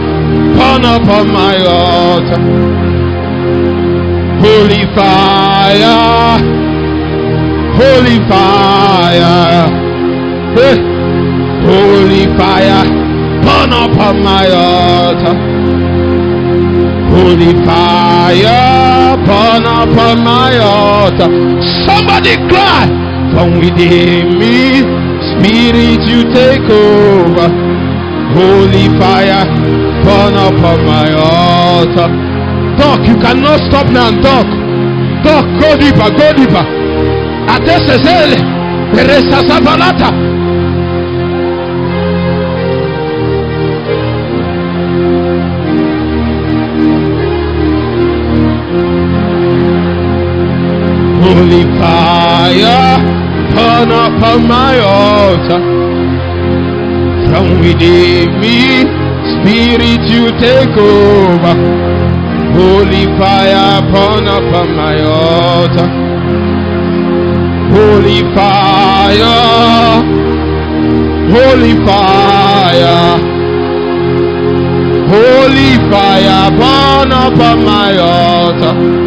[0.57, 2.41] Burn upon my altar.
[4.43, 6.39] Holy fire.
[7.79, 9.69] Holy fire.
[10.57, 10.77] Hey.
[11.69, 12.83] Holy fire.
[13.45, 15.35] Burn upon my altar.
[17.15, 19.00] Holy fire.
[19.17, 21.29] Burn upon my altar.
[21.85, 22.87] Somebody cry
[23.33, 24.81] from within me.
[25.31, 27.47] Spirit, you take over.
[28.33, 29.45] Holy fire.
[30.03, 32.07] Burn upon my altar.
[32.77, 33.05] Talk.
[33.07, 34.47] You cannot stop now and talk.
[35.23, 35.45] Talk.
[35.59, 36.09] Go deeper.
[36.17, 36.65] Go deeper.
[37.51, 38.39] Atesesele.
[38.93, 39.39] Resa
[51.21, 52.97] Holy fire,
[53.53, 55.61] burn upon my altar.
[57.27, 59.01] From within me,
[59.33, 61.53] Spirit, you take over.
[62.57, 65.87] Holy fire, burn upon my altar.
[67.69, 70.01] Holy fire,
[71.29, 73.19] holy fire,
[75.13, 79.00] holy fire, burn upon my altar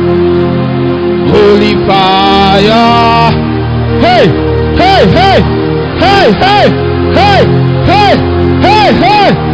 [1.45, 3.31] holy fire.
[4.01, 4.27] Hey,
[4.81, 5.39] hey, hey,
[6.01, 6.67] hey, hey,
[7.19, 7.43] hey,
[7.85, 8.17] hey,
[8.63, 9.54] hey, hey.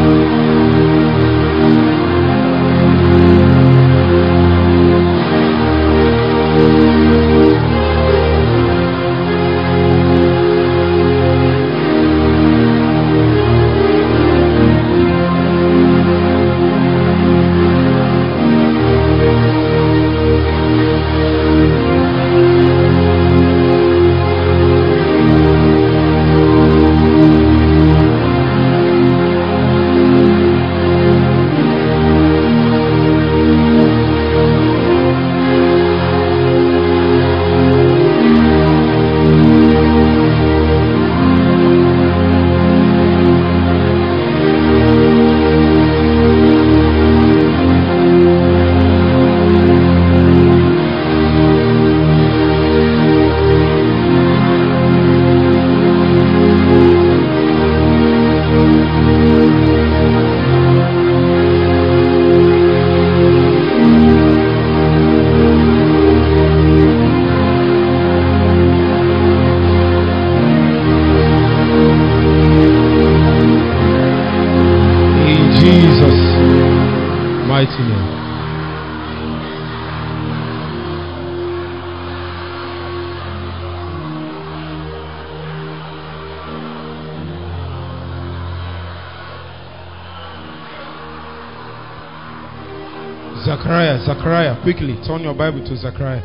[94.63, 96.21] Quickly turn your Bible to Zechariah.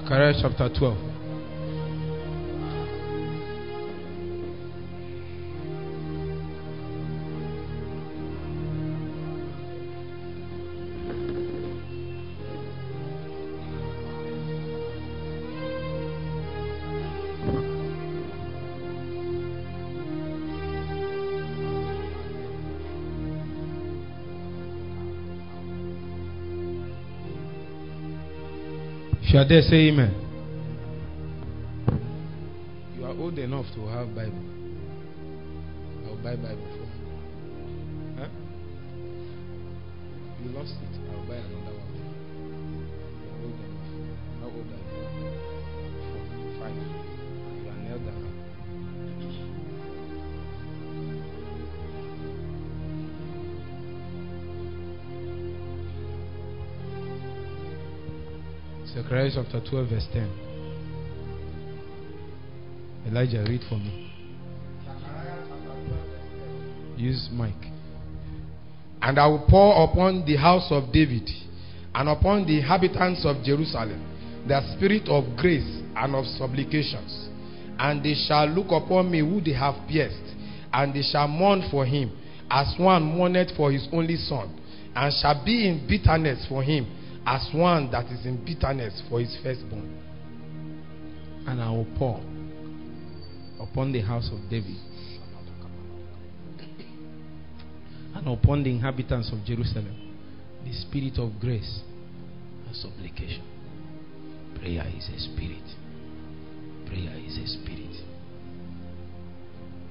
[0.00, 1.15] Zechariah chapter 12.
[29.36, 30.14] You are there, say amen.
[32.96, 34.32] You are old enough to have Bible.
[36.06, 36.96] I'll buy Bible for you.
[38.16, 38.28] Huh?
[40.42, 40.95] You lost it.
[59.30, 60.30] Zechariah chapter 12, verse 10.
[63.08, 64.10] Elijah, read for me.
[66.96, 67.54] Use mic.
[69.02, 71.28] And I will pour upon the house of David
[71.94, 74.12] and upon the inhabitants of Jerusalem
[74.46, 77.28] the spirit of grace and of supplications.
[77.78, 80.34] And they shall look upon me who they have pierced,
[80.72, 82.16] and they shall mourn for him,
[82.50, 84.58] as one mourneth for his only son,
[84.94, 86.86] and shall be in bitterness for him,
[87.26, 90.02] as one that is in bitterness for his firstborn.
[91.46, 92.18] And I will pour
[93.60, 94.76] upon the house of David
[98.14, 100.06] and upon the inhabitants of Jerusalem
[100.64, 101.80] the spirit of grace
[102.66, 103.44] and supplication.
[104.58, 105.62] Prayer is a spirit.
[106.86, 108.02] Prayer is a spirit.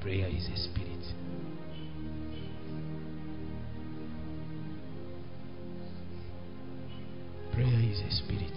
[0.02, 1.06] Prayer is a spirit.
[7.66, 8.54] Prayer is a spirit.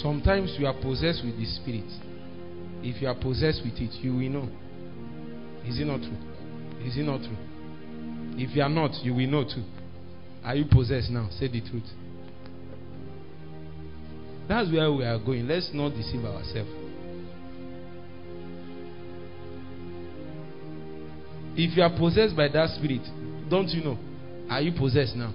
[0.00, 1.84] Sometimes you are possessed with the spirit.
[2.82, 4.48] If you are possessed with it, you will know.
[5.66, 6.16] Is it not true?
[6.86, 7.36] Is it not true?
[8.36, 9.62] If you are not, you will know too.
[10.42, 11.28] Are you possessed now?
[11.38, 11.84] Say the truth.
[14.48, 15.46] That's where we are going.
[15.46, 16.70] Let's not deceive ourselves.
[21.56, 23.02] If you are possessed by that spirit,
[23.50, 23.98] don't you know?
[24.48, 25.32] Are you possessed now?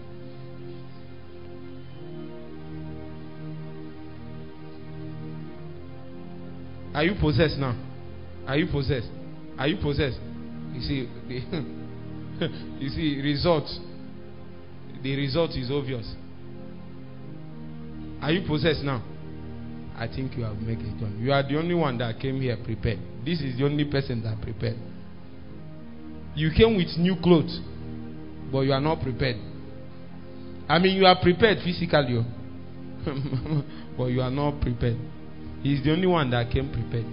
[7.00, 7.80] Are you possessed now?
[8.46, 9.08] Are you possessed?
[9.58, 10.20] Are you possessed?
[10.74, 13.70] You see, the you see, result.
[15.02, 16.14] The result is obvious.
[18.22, 19.02] Are you possessed now?
[19.96, 21.18] I think you have made it done.
[21.22, 23.00] You are the only one that came here prepared.
[23.24, 24.76] This is the only person that prepared.
[26.36, 27.62] You came with new clothes,
[28.52, 29.38] but you are not prepared.
[30.68, 33.64] I mean, you are prepared physically, oh.
[33.98, 35.00] but you are not prepared.
[35.61, 37.06] He's the only one that came prepared.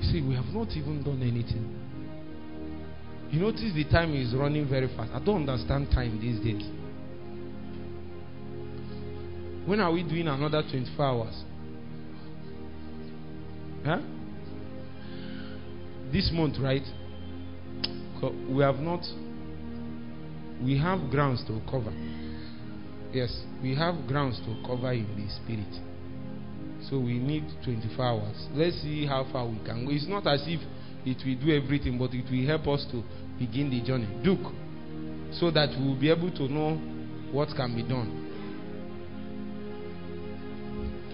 [0.00, 1.74] You see, we have not even done anything.
[3.30, 5.12] You notice the time is running very fast.
[5.12, 6.66] I don't understand time these days.
[9.66, 11.44] When are we doing another 24 hours?
[13.84, 13.98] Huh?
[16.10, 16.82] This month, right?
[18.50, 19.04] We have not.
[20.62, 21.92] We have grounds to cover.
[23.12, 25.72] Yes, we have grounds to cover in the spirit.
[26.90, 28.48] So we need 24 hours.
[28.52, 29.92] Let's see how far we can go.
[29.92, 30.60] It's not as if
[31.06, 33.02] it will do everything, but it will help us to
[33.38, 34.08] begin the journey.
[34.22, 34.52] Duke,
[35.32, 36.76] so that we will be able to know
[37.32, 38.26] what can be done.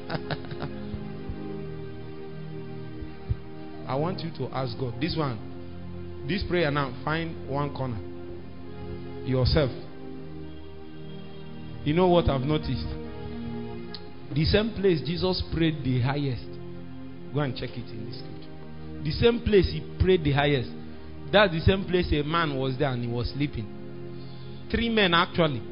[3.88, 5.38] I want you to ask God this one,
[6.28, 6.92] this prayer now.
[7.04, 8.13] Find one corner
[9.26, 9.70] yourself.
[11.84, 12.86] You know what I've noticed?
[14.34, 16.46] The same place Jesus prayed the highest.
[17.32, 19.04] Go and check it in the scripture.
[19.04, 20.70] The same place he prayed the highest.
[21.30, 23.66] That's the same place a man was there and he was sleeping.
[24.70, 25.62] Three men actually.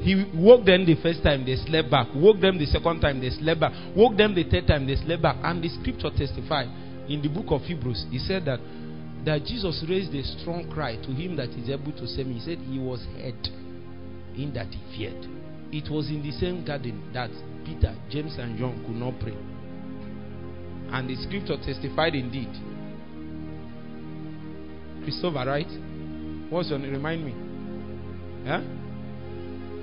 [0.00, 2.08] He woke them the first time, they slept back.
[2.14, 3.72] Woke them the second time, they slept back.
[3.94, 5.36] Woke them the third time, they slept back.
[5.42, 6.66] And the scripture testified
[7.08, 8.06] in the book of Hebrews.
[8.10, 8.58] He said that
[9.24, 12.34] that Jesus raised a strong cry to him that is able to save me.
[12.34, 13.48] He said he was hurt
[14.34, 15.26] in that he feared.
[15.72, 17.30] It was in the same garden that
[17.64, 19.36] Peter, James, and John could not pray.
[20.92, 22.50] And the scripture testified indeed.
[25.04, 25.70] Christopher, right?
[26.50, 26.92] What's your name?
[26.92, 27.34] Remind me.
[28.46, 28.60] Huh?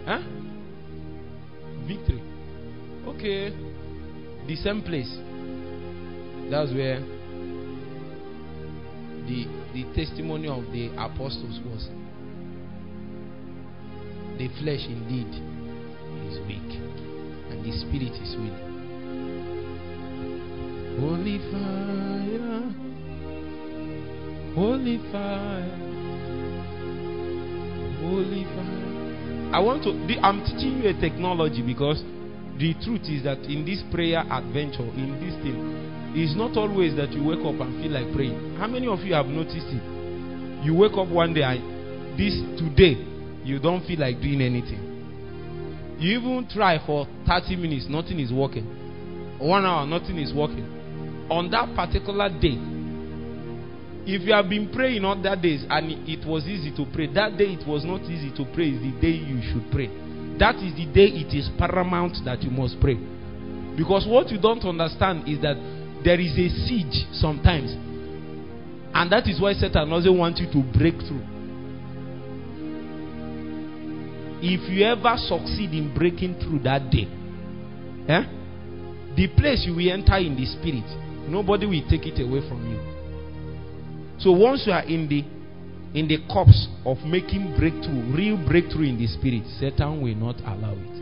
[0.06, 0.22] Huh?
[1.88, 2.22] Victory.
[3.08, 3.50] Okay.
[4.48, 5.10] The same place.
[6.52, 7.00] That's where
[9.30, 11.88] the the testimony of the apostles was.
[14.40, 15.30] The flesh indeed
[16.32, 16.72] is weak,
[17.52, 18.68] and the spirit is willing.
[21.00, 22.74] Holy fire,
[24.56, 25.78] holy fire,
[28.02, 29.54] holy fire.
[29.54, 29.92] I want to.
[30.22, 32.02] I'm teaching you a technology because
[32.60, 35.56] the truth is that in this prayer adventure, in this thing,
[36.12, 38.58] it's not always that you wake up and feel like praying.
[38.60, 39.84] How many of you have noticed it?
[40.66, 43.00] You wake up one day and this today
[43.48, 45.96] you don't feel like doing anything.
[46.00, 48.68] You even try for 30 minutes, nothing is working.
[49.40, 50.68] One hour, nothing is working.
[51.32, 52.60] On that particular day,
[54.04, 57.56] if you have been praying other days and it was easy to pray, that day
[57.56, 59.88] it was not easy to pray, is the day you should pray.
[60.40, 62.96] That is the day it is paramount that you must pray.
[63.76, 65.56] Because what you don't understand is that
[66.04, 67.72] there is a siege sometimes.
[68.94, 71.24] And that is why Satan doesn't want you to break through.
[74.42, 77.08] If you ever succeed in breaking through that day,
[78.08, 78.24] eh,
[79.16, 80.88] the place you will enter in the spirit,
[81.28, 82.80] nobody will take it away from you.
[84.20, 85.24] So once you are in the
[85.94, 90.74] in the cups of making breakthrough, real breakthrough in the spirit, Satan will not allow
[90.74, 90.96] it.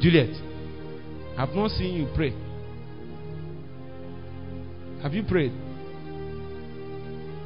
[0.00, 0.30] Juliet,
[1.36, 2.32] I've not seen you pray.
[5.02, 5.52] Have you prayed?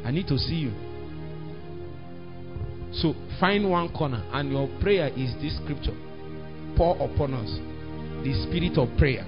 [0.05, 0.73] I need to see you.
[2.93, 5.97] So find one corner, and your prayer is this scripture
[6.77, 7.49] pour upon us
[8.25, 9.27] the spirit of prayer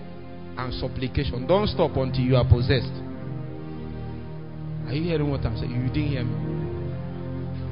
[0.59, 1.47] and supplication.
[1.47, 2.93] Don't stop until you are possessed.
[4.87, 5.71] Are you hearing what I'm saying?
[5.71, 6.35] You didn't hear me.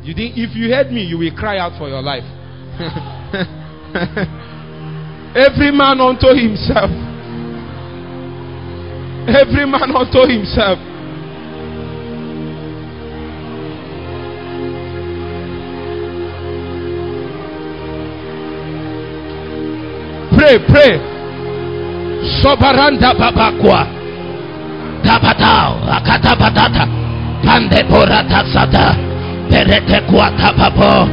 [0.02, 0.38] You didn't.
[0.38, 2.24] If you heard me, you will cry out for your life.
[5.36, 6.90] Every man unto himself.
[9.28, 10.78] Every man unto himself.
[20.36, 20.98] Pray, pray.
[22.42, 23.86] Sobaranda babakwa.
[25.04, 27.01] Tabatao, akatabadata.
[27.44, 28.96] Pande borata sata.
[29.50, 31.08] Perete kuata papo.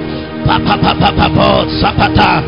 [0.46, 2.42] Papa papa papo sapata.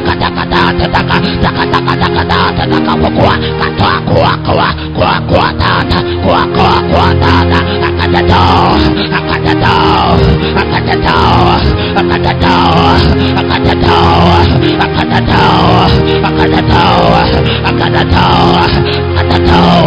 [0.00, 5.46] taka taka taka taka taka taka taka taka taka gua kata gua gua gua gua
[5.60, 8.80] tata gua gua gua tata akan jatuh
[9.12, 10.16] akan jatuh
[10.56, 11.60] akan jatuh
[12.00, 12.88] akan jatuh
[13.36, 14.40] akan jatuh
[14.80, 15.84] akan jatuh
[16.24, 16.88] akan jatuh
[17.68, 18.56] akan jatuh
[19.20, 19.84] akan jatuh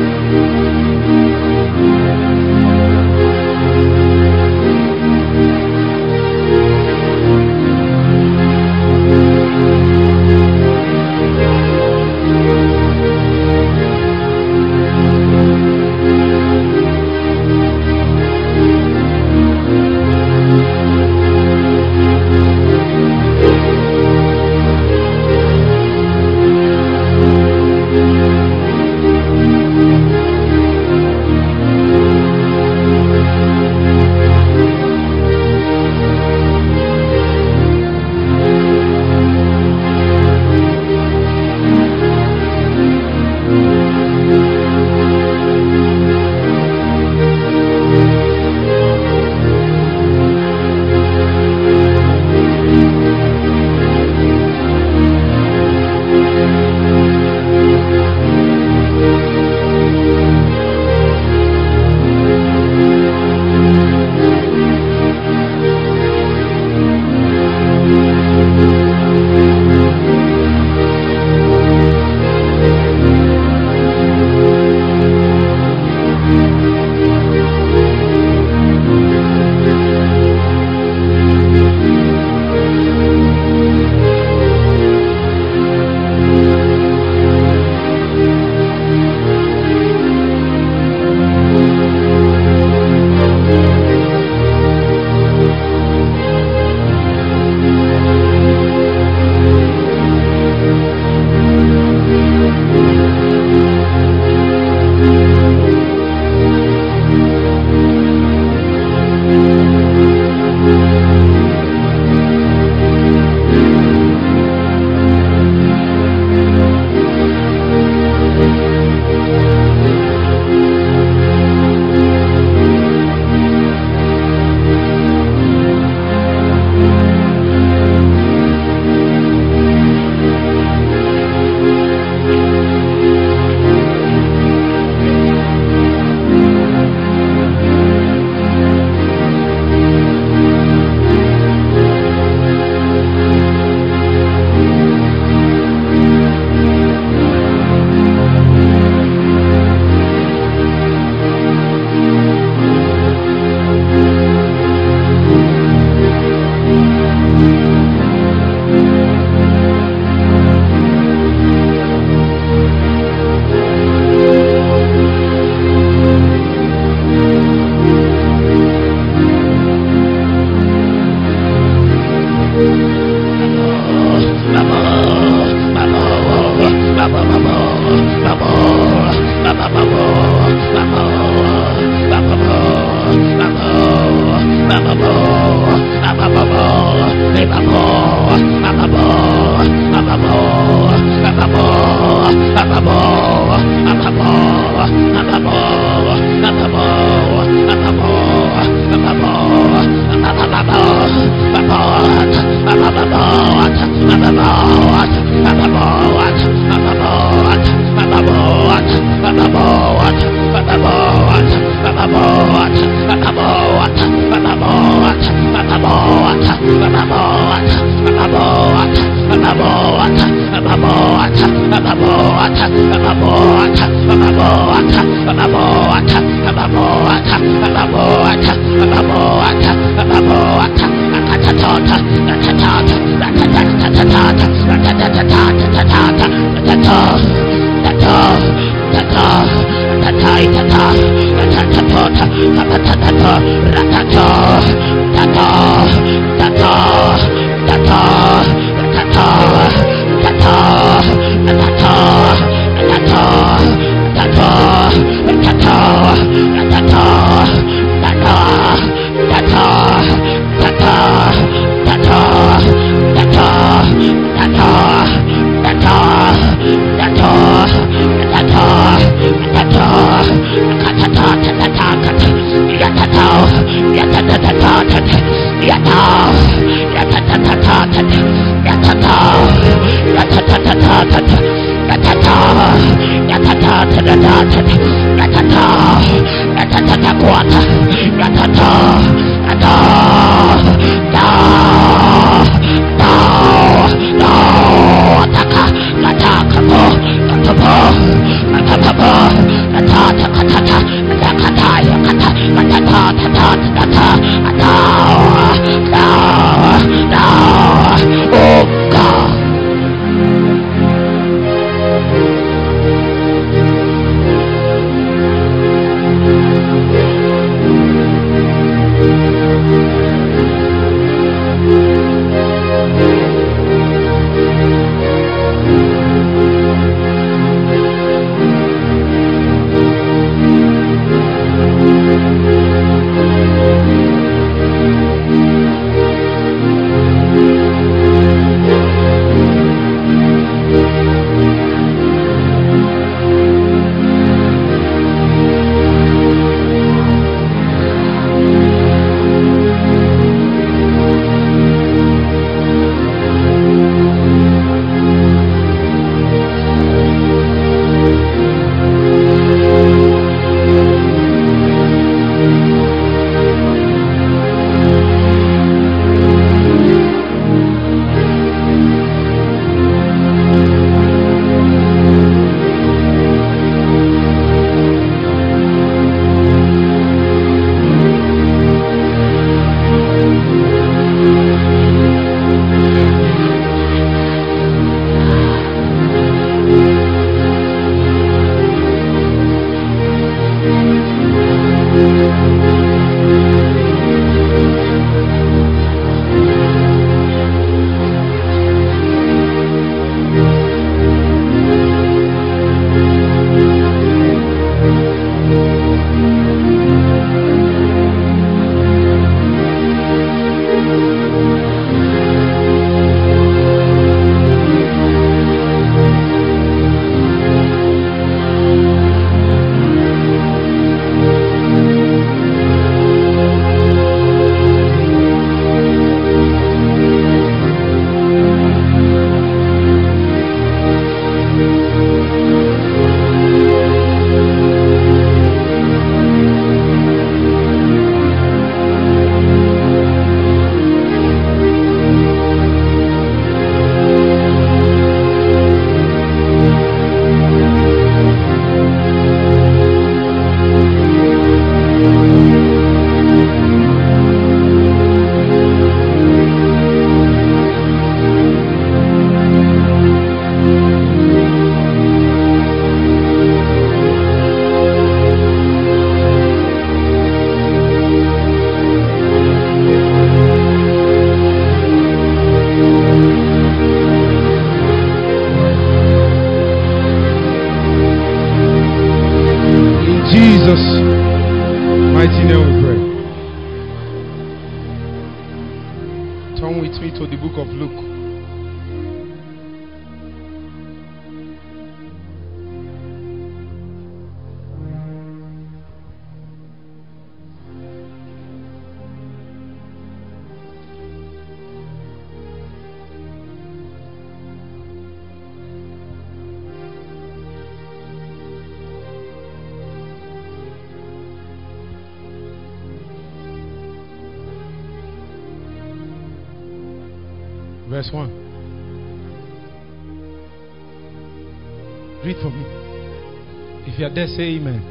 [524.18, 524.82] There, say amen.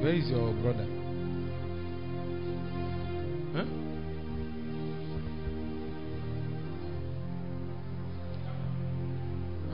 [0.00, 0.86] Where is your brother?
[3.52, 3.68] Huh?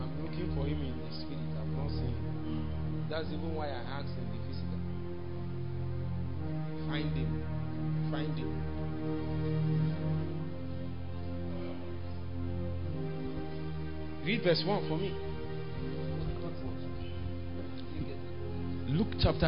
[0.00, 1.38] I'm looking for him in the spirit.
[1.54, 3.06] I've not seen him.
[3.08, 4.80] That's even why I asked in the physical.
[6.88, 7.30] Find him.
[8.10, 8.50] Find him.
[14.24, 15.09] Read verse 1 for me.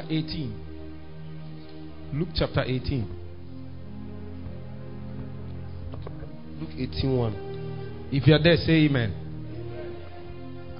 [0.02, 0.54] Chapter 18.
[2.14, 3.08] Luke chapter 18.
[6.60, 8.08] Luke 18 1.
[8.12, 9.14] If you are there, say amen.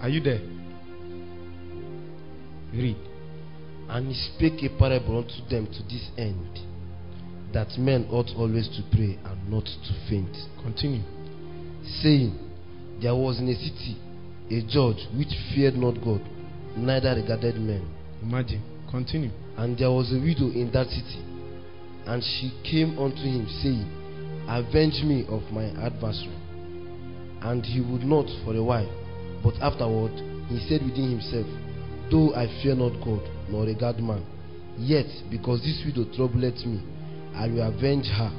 [0.00, 0.40] Are you there?
[2.72, 2.96] Read.
[3.88, 6.58] And he spake a parable unto them to this end,
[7.52, 11.02] that men ought always to pray and not to faint, Continue.
[12.02, 12.38] saying,
[13.00, 13.98] There was in a city
[14.50, 16.20] a judge which feared not God,
[16.76, 17.88] neither regarded men.
[18.22, 18.71] Imagine.
[18.92, 19.30] Continue.
[19.56, 21.24] And there was a widow in that city,
[22.04, 23.88] and she came unto him, saying,
[24.46, 26.36] Avenge me of my adversary.
[27.40, 28.90] And he would not for a while,
[29.42, 30.12] but afterward
[30.48, 31.46] he said within himself,
[32.10, 34.26] Though I fear not God, nor regard man,
[34.76, 36.84] yet because this widow troubleth me,
[37.34, 38.30] I will avenge her,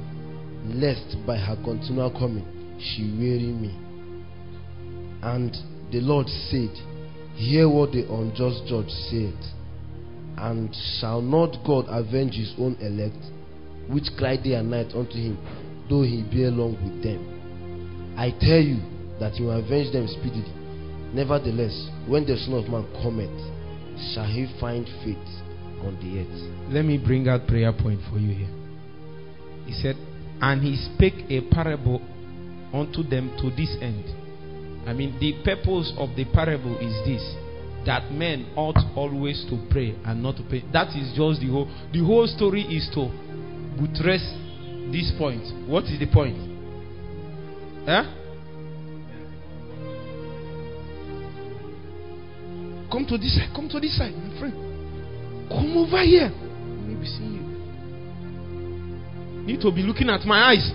[0.70, 2.46] lest by her continual coming
[2.78, 3.74] she weary me.
[5.24, 5.52] And
[5.92, 6.78] the Lord said,
[7.34, 9.34] Hear what the unjust judge saith.
[10.38, 13.22] And shall not God avenge his own elect,
[13.88, 15.38] which cry day and night unto him,
[15.90, 18.16] though he be long with them?
[18.18, 18.82] I tell you
[19.20, 20.52] that he will avenge them speedily.
[21.14, 23.30] Nevertheless, when the Son of Man cometh,
[24.14, 25.18] shall he find faith
[25.86, 26.74] on the earth?
[26.74, 28.54] Let me bring out prayer point for you here.
[29.66, 29.96] He said,
[30.42, 32.02] And he spake a parable
[32.74, 34.04] unto them to this end.
[34.88, 37.24] I mean, the purpose of the parable is this
[37.86, 40.64] that men ought always to pray and not to pray.
[40.72, 43.08] That is just the whole the whole story is to
[43.80, 44.24] buttress
[44.92, 45.44] this point.
[45.68, 46.38] What is the point?
[47.86, 48.04] Huh?
[52.92, 54.54] Come to this side, come to this side, my friend.
[55.50, 56.30] Come over here.
[56.30, 57.44] Let me seeing you.
[59.46, 60.72] Need to be looking at my eyes.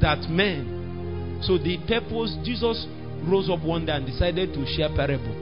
[0.00, 1.40] That men.
[1.42, 2.86] So the purpose, Jesus
[3.24, 5.34] rose up one day and decided to share parable.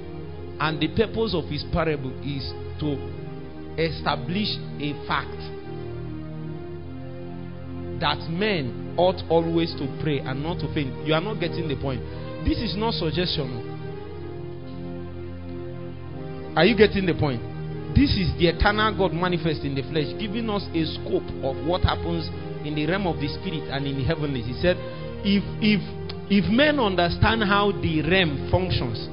[0.61, 2.97] And the purpose of his parable is to
[3.77, 5.37] establish a fact
[8.01, 11.07] that men ought always to pray and not to faint.
[11.07, 12.01] You are not getting the point.
[12.45, 13.73] This is not suggestion.
[16.57, 17.43] Are you getting the point?
[17.97, 21.83] This is the eternal God manifest in the flesh, giving us a scope of what
[21.83, 22.29] happens
[22.67, 24.47] in the realm of the spirit and in the heavenlies.
[24.47, 24.77] He said,
[25.25, 25.81] if if
[26.29, 29.09] if men understand how the realm functions,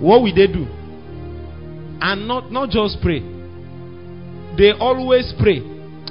[0.00, 0.66] what will they do?
[2.00, 3.20] And not not just pray.
[4.56, 5.60] They always pray.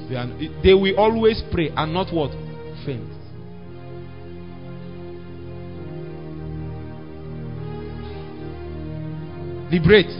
[0.09, 0.27] They, are,
[0.63, 2.31] they will always pray and not what?
[2.85, 3.07] Faint.
[9.71, 10.11] Liberate.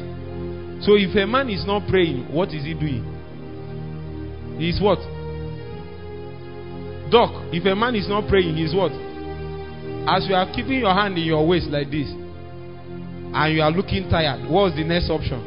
[0.84, 3.03] So if a man is not praying, what is he doing?
[4.57, 4.99] He is what?
[7.11, 8.93] Doc, if a man is not praying, he's what?
[10.07, 14.09] As you are keeping your hand in your waist like this, and you are looking
[14.09, 15.43] tired, what's the next option?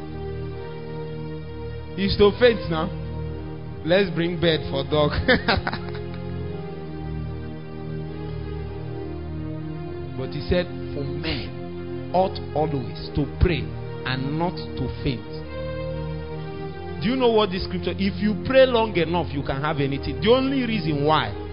[1.97, 2.93] He's to faint now.
[3.85, 5.13] Let's bring bed for dog.
[10.19, 13.65] but he said, For men ought always to pray
[14.05, 15.25] and not to faint.
[17.03, 17.95] Do you know what this scripture?
[17.97, 20.21] If you pray long enough, you can have anything.
[20.21, 21.44] The only reason why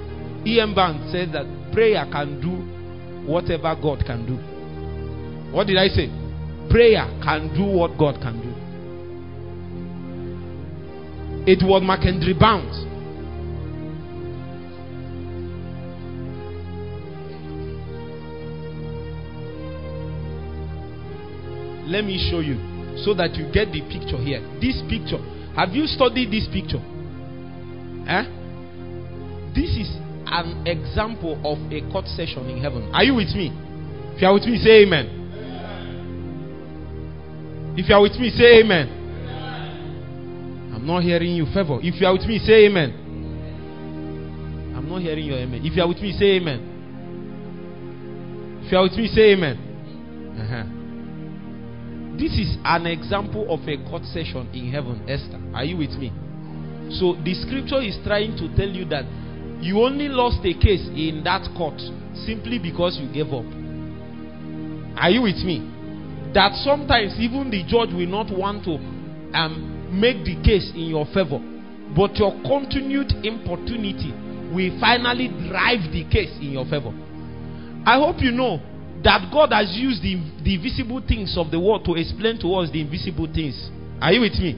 [0.45, 0.73] E.M.
[0.73, 4.35] Bounds says that prayer can do whatever God can do.
[5.55, 6.07] What did I say?
[6.69, 8.51] Prayer can do what God can do.
[11.45, 12.87] It was McKendree Bounds.
[21.87, 22.55] Let me show you
[23.03, 24.39] so that you get the picture here.
[24.61, 25.19] This picture.
[25.55, 26.79] Have you studied this picture?
[28.07, 28.23] Eh?
[29.53, 30.00] This is
[30.31, 32.89] an example of a court session in heaven.
[32.93, 33.51] Are you with me?
[34.15, 35.17] If you are with me, say amen.
[37.77, 38.99] If you are with me, say amen.
[40.75, 41.79] I'm not hearing you favor.
[41.81, 42.93] If you are with me, say amen.
[44.75, 45.61] I'm not hearing your amen.
[45.63, 46.59] If you are with me, say amen.
[48.65, 49.67] If you are with me, say amen.
[50.31, 50.63] Uh-huh.
[52.17, 55.39] this is an example of a court session in heaven, Esther.
[55.53, 56.11] Are you with me?
[56.99, 59.05] So the scripture is trying to tell you that
[59.61, 61.79] you only lost a case in that court
[62.25, 63.45] simply because you gave up.
[64.97, 65.61] Are you with me?
[66.33, 68.75] That sometimes even the judge will not want to
[69.37, 71.39] um, make the case in your favor,
[71.95, 74.11] but your continued importunity
[74.51, 76.91] will finally drive the case in your favor.
[77.85, 78.59] I hope you know
[79.03, 82.69] that God has used the, the visible things of the world to explain to us
[82.71, 83.57] the invisible things.
[84.01, 84.53] Are you with me?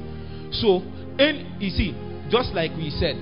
[0.51, 0.84] So,
[1.17, 1.95] and you see,
[2.30, 3.15] just like we said,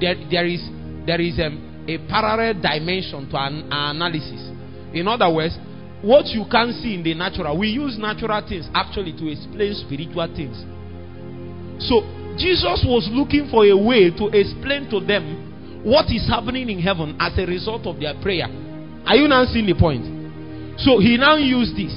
[0.00, 0.60] there, there is
[1.06, 4.50] there is um, a parallel dimension to an, an analysis.
[4.92, 5.56] In other words,
[6.02, 10.28] what you can see in the natural, we use natural things actually to explain spiritual
[10.34, 10.58] things.
[11.86, 12.02] So
[12.36, 17.16] Jesus was looking for a way to explain to them what is happening in heaven
[17.20, 18.46] as a result of their prayer.
[19.06, 20.04] Are you now seeing the point?
[20.82, 21.94] So he now used this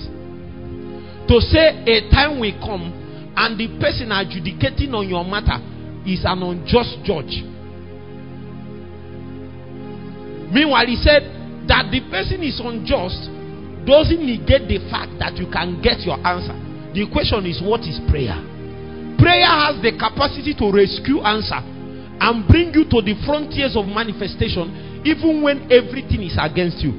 [1.27, 5.59] to say a time will come and the person adjudicating on your matter
[6.07, 7.43] is an unjust judge.
[10.51, 11.23] Meanwhile, he said
[11.69, 13.29] that the person is unjust
[13.85, 16.57] doesn't negate the fact that you can get your answer.
[16.93, 18.33] The question is, what is prayer?
[19.21, 25.01] Prayer has the capacity to rescue answer and bring you to the frontiers of manifestation,
[25.05, 26.91] even when everything is against you.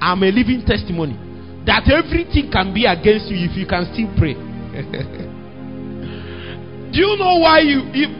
[0.00, 1.18] I'm a living testimony
[1.66, 4.34] that everything can be against you if you can still pray.
[6.92, 8.10] do you know why you if,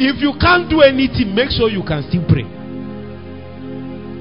[0.00, 2.57] if you can't do anything, make sure you can still pray.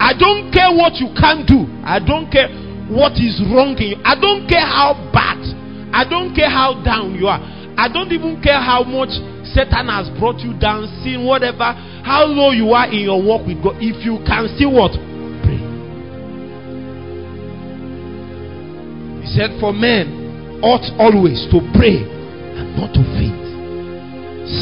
[0.07, 1.67] I don't care what you can't do.
[1.83, 2.47] I don't care
[2.87, 3.99] what is wrong in you.
[4.07, 5.43] I don't care how bad.
[5.91, 7.43] I don't care how down you are.
[7.75, 9.11] I don't even care how much
[9.51, 11.75] Satan has brought you down, seeing whatever,
[12.07, 13.83] how low you are in your walk with God.
[13.83, 14.95] If you can see what?
[15.43, 15.59] Pray.
[19.19, 23.43] He said, For men ought always to pray and not to faint.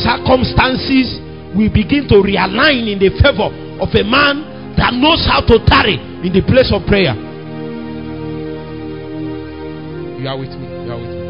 [0.02, 1.22] Circumstances
[1.54, 5.96] will begin to realign in the favor of a man that knows how to tarry
[6.26, 7.16] in the place of prayer.
[10.20, 10.66] You are with me.
[10.66, 11.26] You are with me.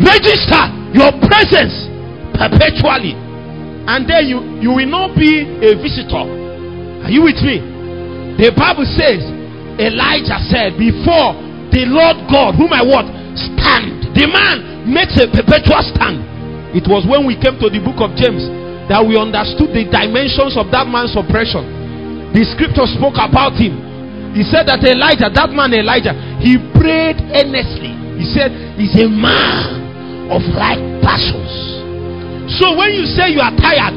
[0.00, 0.62] Register
[0.96, 1.76] your presence
[2.34, 3.14] perpetually.
[3.84, 6.24] And then you, you will not be a visitor.
[7.04, 7.60] Are you with me?
[8.40, 9.20] The Bible says,
[9.76, 11.36] Elijah said, Before
[11.68, 14.16] the Lord God, whom I want, stand.
[14.16, 16.24] The man makes a perpetual stand.
[16.70, 18.46] It was when we came to the book of James
[18.86, 21.62] that we understood the dimensions of that man's oppression.
[22.30, 23.74] The scripture spoke about him.
[24.34, 27.90] He said that Elijah, that man Elijah, he prayed earnestly.
[28.18, 31.50] He said, He's a man of like passions.
[32.58, 33.94] So when you say you are tired,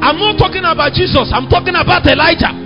[0.00, 2.56] I'm not talking about Jesus, I'm talking about Elijah.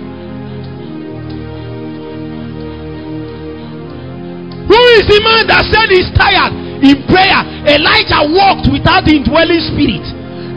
[4.71, 7.39] Who is the man that said he's tired in prayer?
[7.63, 10.03] Elijah walked without the indwelling spirit.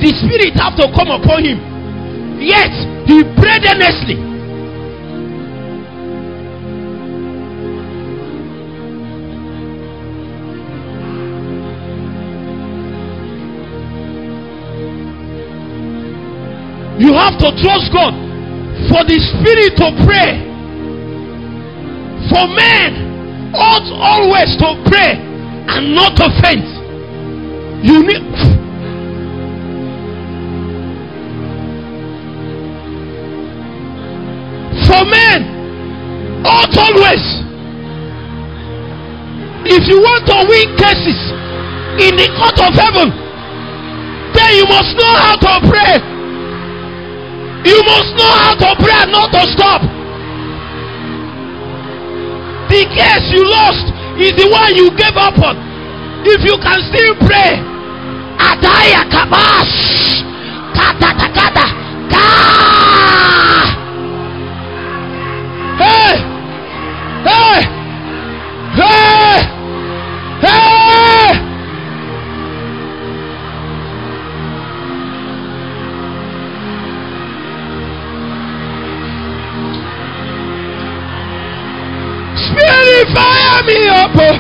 [0.03, 1.59] The spirit have to come upon him.
[2.43, 2.75] Yet
[3.07, 4.19] he prayed earnestly.
[16.99, 18.13] You have to trust God
[18.89, 20.45] for the spirit to pray.
[22.29, 25.36] For men ought always to pray
[25.69, 26.65] and not faint.
[27.85, 28.23] You need.
[34.87, 35.41] For men
[36.47, 37.25] ought always.
[39.67, 41.19] If you want to win cases
[42.07, 43.11] in the court of heaven,
[44.33, 45.99] then you must know how to pray.
[47.67, 49.83] You must know how to pray and not to stop.
[52.71, 55.57] The case you lost is the one you gave up on.
[56.25, 57.61] If you can still pray,
[58.41, 60.23] Adaya Kabash,
[60.75, 61.67] Kata Kata,
[62.11, 62.27] Ka.
[65.79, 66.17] Hey,
[67.25, 67.61] hey,
[68.75, 69.43] hey,
[70.41, 70.76] hey.
[83.67, 84.15] Me up.
[84.15, 84.39] Uh.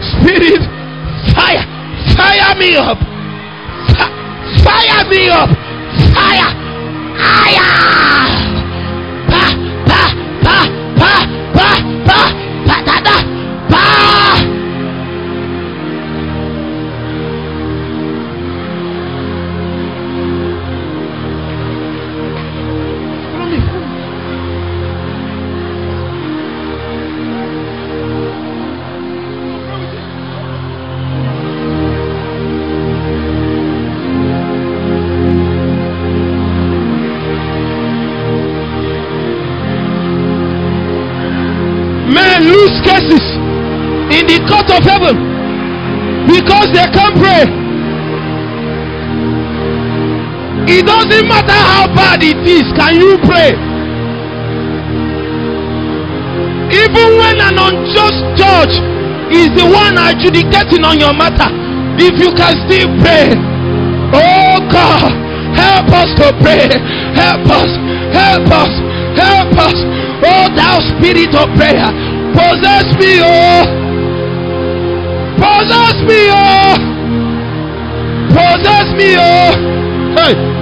[0.00, 0.62] Spirit,
[1.34, 1.64] fire,
[2.16, 2.98] fire me up.
[3.94, 4.14] Fi-
[4.64, 5.50] fire me up.
[6.14, 6.50] Fire.
[7.14, 7.70] Fire.
[9.28, 9.44] Pa,
[9.86, 10.02] pa,
[10.42, 10.58] pa,
[10.98, 11.14] pa,
[11.54, 11.70] pa,
[12.04, 13.03] pa, pa, pa.
[50.66, 53.52] It doesn't matter how bad it is, can you pray?
[56.72, 58.76] Even when an unjust judge
[59.28, 61.52] is the one adjudicating on your matter,
[62.00, 63.28] if you can still pray,
[64.16, 65.12] oh God,
[65.52, 66.66] help us to pray,
[67.12, 67.70] help us,
[68.16, 68.72] help us,
[69.20, 69.76] help us,
[70.24, 71.92] oh thou spirit of prayer,
[72.32, 73.68] possess me, oh,
[75.38, 76.74] possess me, oh,
[78.32, 79.52] possess me, oh,
[80.16, 80.53] hey,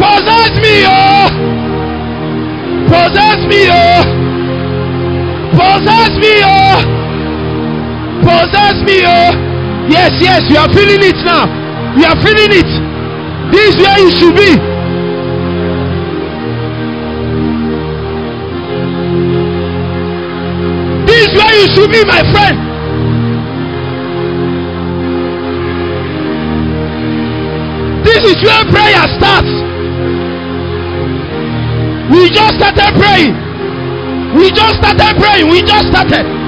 [0.00, 1.28] possess me, oh,
[2.88, 4.02] possess me, oh,
[5.52, 6.80] possess me, oh,
[8.24, 9.50] possess me, oh.
[9.90, 11.46] Yes, yes, you are feeling it now.
[11.98, 12.70] You are feeling it.
[13.50, 14.54] This is where you should be.
[21.06, 22.56] This is where you should be, my friend.
[28.04, 29.59] This is where prayer starts.
[32.10, 33.34] We just started praying.
[34.34, 35.48] We just started praying.
[35.48, 36.39] We just started.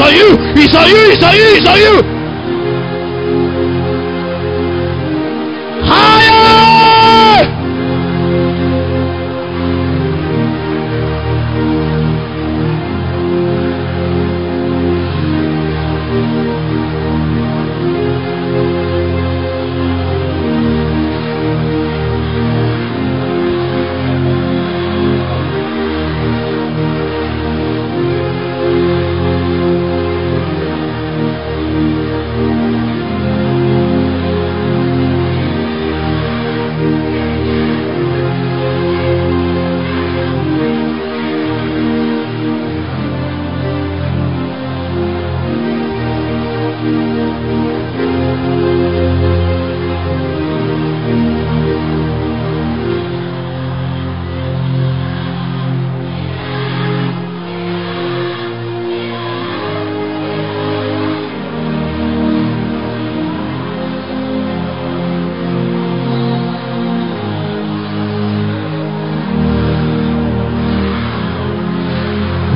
[0.00, 2.19] On you, it's on you, you, you,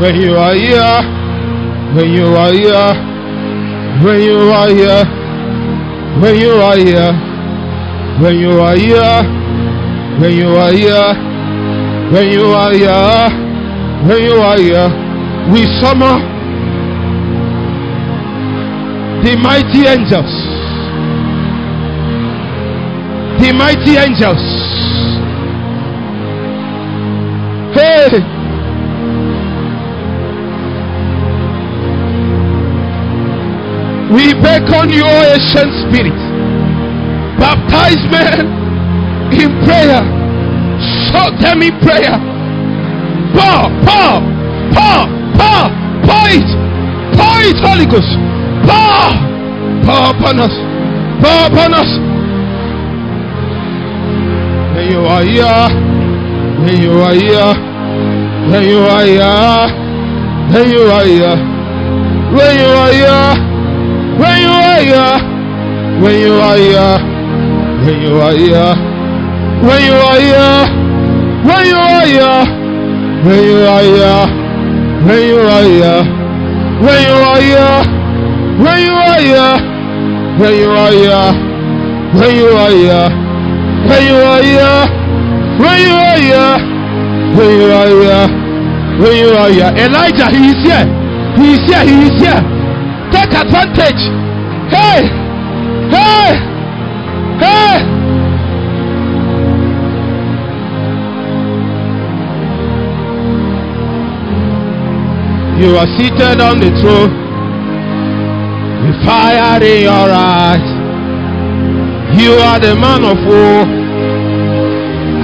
[0.04, 1.00] When you are here,
[1.96, 2.92] when you are here,
[4.04, 5.00] when you are here,
[6.20, 7.12] when you are here,
[8.20, 9.22] when you are here,
[10.20, 11.08] when you are here,
[12.12, 13.30] when you are here,
[14.06, 14.88] when you are here,
[15.50, 16.20] we summon
[19.24, 20.34] the mighty angels,
[23.40, 24.44] the mighty angels.
[27.74, 28.33] Hey.
[34.12, 36.18] We beckon you, O ancient spirit.
[37.40, 38.44] Baptize men
[39.32, 40.04] in prayer.
[41.08, 42.20] Shout them in prayer.
[43.32, 44.20] Pour, pour,
[44.76, 45.00] pour,
[45.40, 45.64] pour,
[46.04, 46.48] pour it.
[47.16, 48.12] Pour it, Holy Ghost.
[48.68, 49.08] Pour,
[49.84, 50.54] pour upon us.
[51.24, 51.90] Pour upon us.
[54.74, 55.68] When you are here,
[56.60, 57.52] when you are here,
[58.50, 59.68] when you are here,
[60.52, 61.36] when you are here,
[62.36, 63.53] when you are here.
[64.14, 65.18] When you are here,
[66.00, 66.98] when you are here,
[67.82, 68.70] when you are here,
[69.64, 70.62] when you are here,
[71.44, 72.46] when you are here,
[73.26, 74.14] when you are here,
[75.04, 76.02] when you are here,
[76.80, 77.82] when you are here,
[78.54, 79.50] when you are here,
[80.34, 81.20] when you are here,
[82.14, 83.10] when you are here,
[83.88, 84.82] when you are here,
[85.58, 86.58] when you are here,
[87.34, 88.28] when you are here,
[89.00, 89.70] when you are here.
[89.74, 90.86] Elijah, he is here.
[91.36, 91.82] He is here.
[91.84, 92.53] He is here.
[93.24, 94.04] Take advantage.
[94.68, 95.08] Hey,
[95.88, 96.36] hey,
[97.40, 97.76] hey.
[105.58, 107.12] You are seated on the throne
[108.84, 110.68] with fire in your eyes.
[112.20, 113.64] You are the man of war.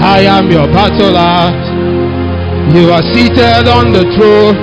[0.02, 2.74] I am your battle axe.
[2.74, 4.56] You are seated on the throne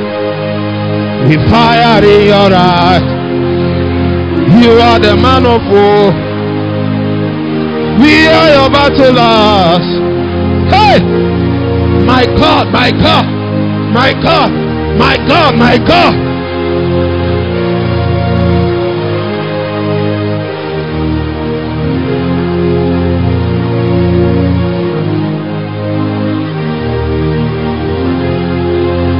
[1.29, 3.16] with fire in your eyes.
[4.59, 6.11] You are the man of war.
[8.01, 9.17] We are your battle.
[10.69, 10.99] Hey!
[12.05, 13.25] My God, my God,
[13.93, 14.51] my God.
[14.97, 16.13] My God, my God.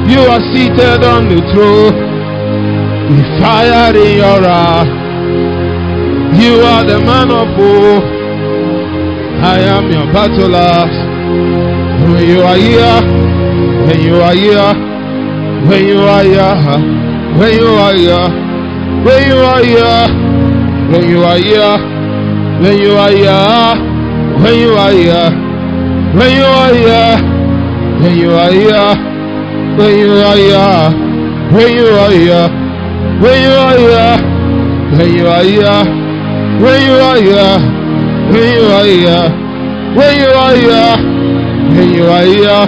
[0.10, 1.96] You are seated on the throne
[3.16, 5.07] with fire in your eye.
[6.36, 8.04] You are the man of war.
[9.40, 11.00] I am your battle axe.
[12.04, 13.02] When you are here,
[13.88, 14.74] when you are here,
[15.70, 16.58] when you are here,
[17.40, 18.28] when you are here,
[19.08, 20.04] when you are here,
[20.92, 21.78] when you are here,
[22.52, 23.38] when you are here,
[24.28, 25.32] when you are here,
[26.12, 27.18] when you are here,
[27.98, 28.96] when you are here,
[29.78, 30.92] when you are here,
[31.56, 32.50] when you are here,
[33.22, 34.18] when you are here,
[34.98, 36.07] when you are here,
[36.62, 37.60] when you are here,
[38.34, 39.26] when you are here,
[39.96, 40.96] when you are here,
[41.74, 42.66] when you are here,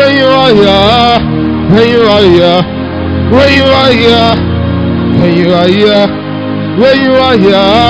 [0.00, 1.20] when you are here.
[3.30, 4.34] When you are here,
[5.20, 6.06] when you are here,
[6.80, 7.86] when you are here,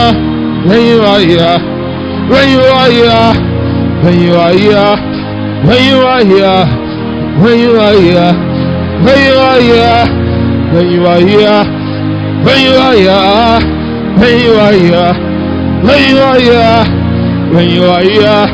[0.58, 1.64] when you are here, when you are here,
[2.30, 3.34] when you are here,
[4.02, 5.04] when you are here,
[5.64, 6.64] when you are here,
[7.40, 8.34] when you are here,
[9.02, 10.04] when you are here,
[10.74, 11.64] when you are here,
[12.44, 13.79] when you are here,
[14.18, 15.12] when you are here,
[15.86, 16.84] when you are here,
[17.54, 18.46] when you are here,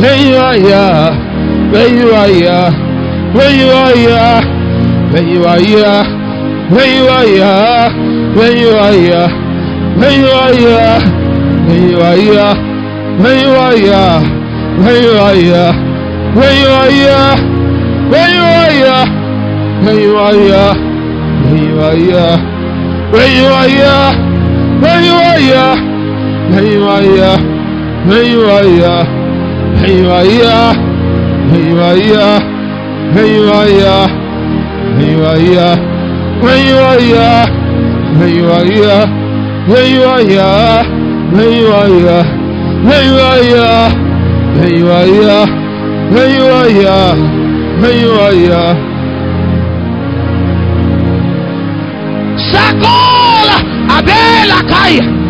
[0.00, 1.12] when you are here,
[1.72, 2.70] when you are here,
[3.42, 4.42] when you are here.
[5.12, 6.02] When you are here,
[6.68, 7.86] when you are here,
[8.34, 9.28] when you are here,
[9.94, 10.98] when you are here,
[11.62, 12.58] when you are here,
[13.22, 14.18] when you are here,
[14.82, 15.72] when you are here,
[16.34, 17.36] when you are here,
[18.10, 19.06] when you are here,
[19.84, 20.74] when you are here,
[21.46, 22.34] when you are here,
[23.12, 24.35] when you are here,
[24.80, 25.72] when you are here,
[26.52, 27.36] when you are here,
[28.08, 28.98] when you are here,
[29.78, 30.66] when you are here,
[31.56, 31.66] when
[53.96, 55.25] Abel Akaya.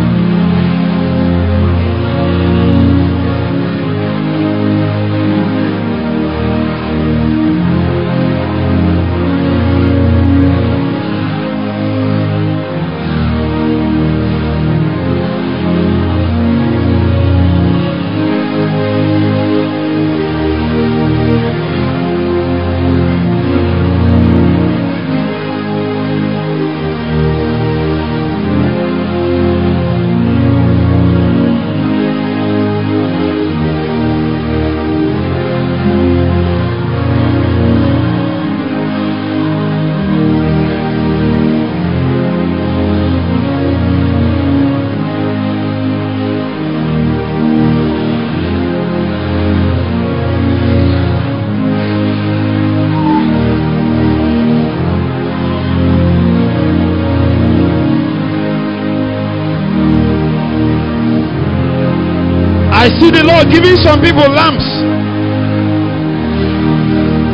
[63.57, 64.65] Giving some people lamps.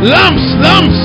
[0.07, 1.02] Lamps, lamps.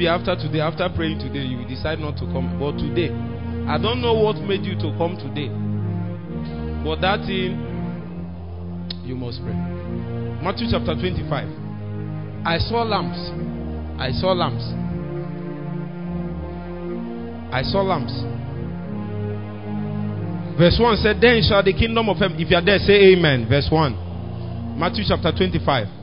[0.00, 2.56] Maybe after today, after praying today, you decide not to come.
[2.56, 3.12] But today,
[3.68, 5.52] I don't know what made you to come today.
[6.80, 7.60] But that thing,
[9.04, 9.52] you must pray.
[10.40, 11.28] Matthew chapter 25.
[12.48, 13.20] I saw lamps.
[14.00, 14.64] I saw lamps.
[17.52, 18.16] I saw lamps.
[20.56, 22.40] Verse 1 said, Then shall the kingdom of heaven.
[22.40, 23.44] If you are there, say amen.
[23.50, 24.80] Verse 1.
[24.80, 25.99] Matthew chapter 25.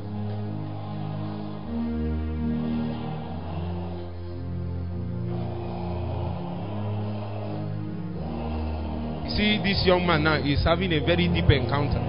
[9.68, 12.00] This young man now is having a very deep encounter.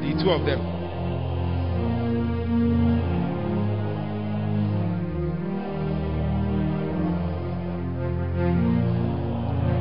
[0.00, 0.60] The two of them.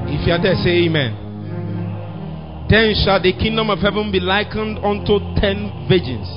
[0.09, 1.15] If you are there, say amen.
[2.69, 6.27] Then shall the kingdom of heaven be likened unto ten virgins,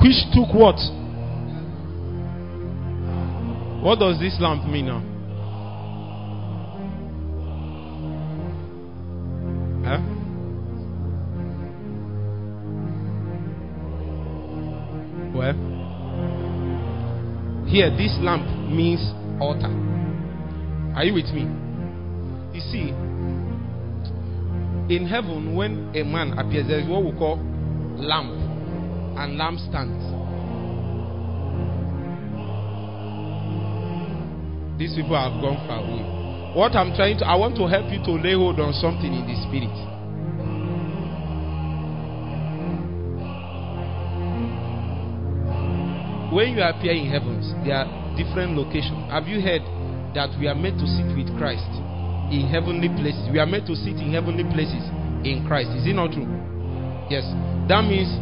[0.00, 0.78] which took what?
[3.80, 5.00] What does this lamp mean now?
[9.86, 10.00] Huh?
[15.32, 15.54] Well,
[17.68, 19.00] here this lamp means
[19.40, 19.70] altar.
[20.96, 21.42] Are you with me?
[22.52, 22.88] You see,
[24.92, 27.36] in heaven, when a man appears, there is what we call
[27.96, 28.32] lamp
[29.18, 30.17] and lampstand.
[34.78, 36.54] These people have gone far away.
[36.54, 39.26] What I'm trying to, I want to help you to lay hold on something in
[39.26, 39.74] the spirit.
[46.30, 49.10] When you appear in heavens, there are different locations.
[49.10, 49.66] Have you heard
[50.14, 51.66] that we are meant to sit with Christ
[52.30, 53.26] in heavenly places?
[53.32, 54.86] We are meant to sit in heavenly places
[55.26, 55.74] in Christ.
[55.74, 56.28] Is it not true?
[57.10, 57.26] Yes.
[57.66, 58.12] That means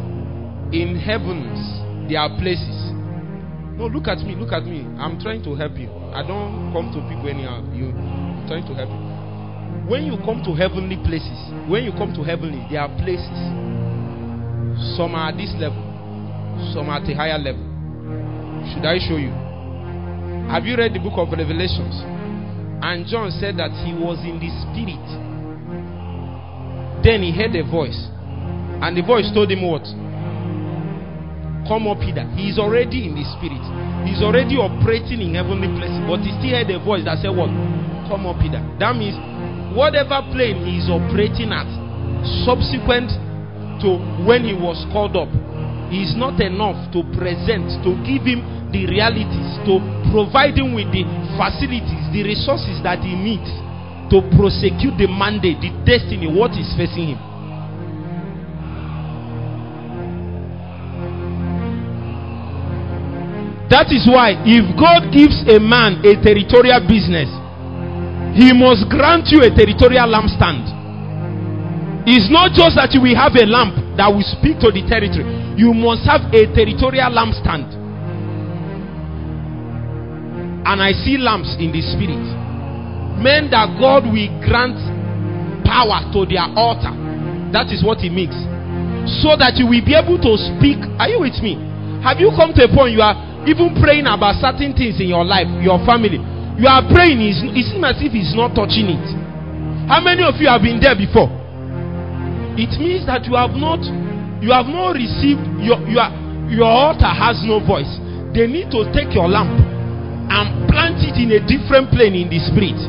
[0.73, 1.59] in heavens
[2.09, 2.86] there are places.
[3.77, 4.89] No, look at me, look at me.
[4.97, 5.93] I'm trying to help you.
[6.17, 7.61] I don't come to people anyhow.
[7.77, 9.03] You I'm trying to help you.
[9.85, 11.37] When you come to heavenly places,
[11.69, 13.37] when you come to heavenly, there are places.
[14.97, 15.81] Some are at this level,
[16.73, 17.65] some are at a higher level.
[18.73, 19.31] Should I show you?
[20.49, 22.01] Have you read the book of Revelations?
[22.81, 25.07] And John said that he was in the spirit.
[27.05, 27.99] Then he heard a voice.
[28.81, 29.85] And the voice told him what?
[31.67, 32.27] Come up hither.
[32.39, 33.63] He is already in the spirit.
[34.07, 35.99] He's already operating in heavenly places.
[36.07, 37.51] But he still heard a voice that said, What?
[38.07, 38.63] Come up hither.
[38.79, 39.19] That means
[39.75, 41.67] whatever plane he is operating at,
[42.47, 43.11] subsequent
[43.83, 45.29] to when he was called up,
[45.91, 49.79] is not enough to present, to give him the realities, to
[50.11, 51.03] provide him with the
[51.35, 53.51] facilities, the resources that he needs
[54.11, 57.21] to prosecute the mandate, the destiny, what is facing him.
[63.67, 67.27] That is why, if God gives a man a territorial business,
[68.39, 70.71] he must grant you a territorial lampstand.
[72.07, 75.27] It's not just that you will have a lamp that will speak to the territory,
[75.59, 77.67] you must have a territorial lampstand.
[80.63, 82.23] And I see lamps in the spirit.
[83.19, 84.79] Men that God will grant
[85.67, 86.95] power to their altar.
[87.51, 88.37] That is what it means.
[89.23, 90.79] So that you will be able to speak.
[91.03, 91.59] Are you with me?
[92.07, 93.15] Have you come to a point you are
[93.47, 96.19] even praying about certain things in your life, your family?
[96.59, 99.07] You are praying, it seems as if it's not touching it.
[99.87, 101.31] How many of you have been there before?
[102.59, 103.85] It means that you have not
[104.43, 106.09] you have not received your your
[106.51, 107.89] your altar has no voice.
[108.35, 112.43] They need to take your lamp and plant it in a different plane in the
[112.51, 112.81] spirit.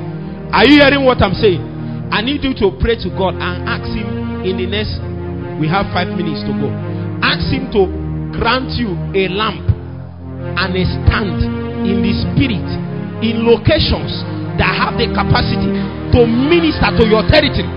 [0.55, 1.61] Are you hearing what I'm saying?
[2.09, 4.97] I need you to pray to God and ask Him in the next.
[5.61, 6.71] We have five minutes to go.
[7.21, 7.85] Ask Him to
[8.33, 9.76] grant you a lamp
[10.57, 11.39] and a stand
[11.87, 12.67] in the spirit
[13.23, 14.21] in locations
[14.57, 15.69] that have the capacity
[16.13, 17.69] to minister to your territory.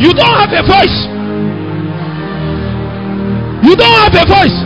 [0.00, 0.98] You don't have a voice.
[3.62, 4.58] You don't have a voice.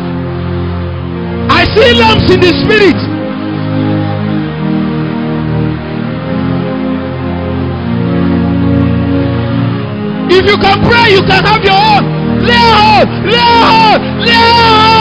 [1.50, 2.98] I see lamps in the spirit.
[10.30, 12.04] If you can pray, you can have your own.
[12.42, 14.93] Lay hold, lay hold, lay hold.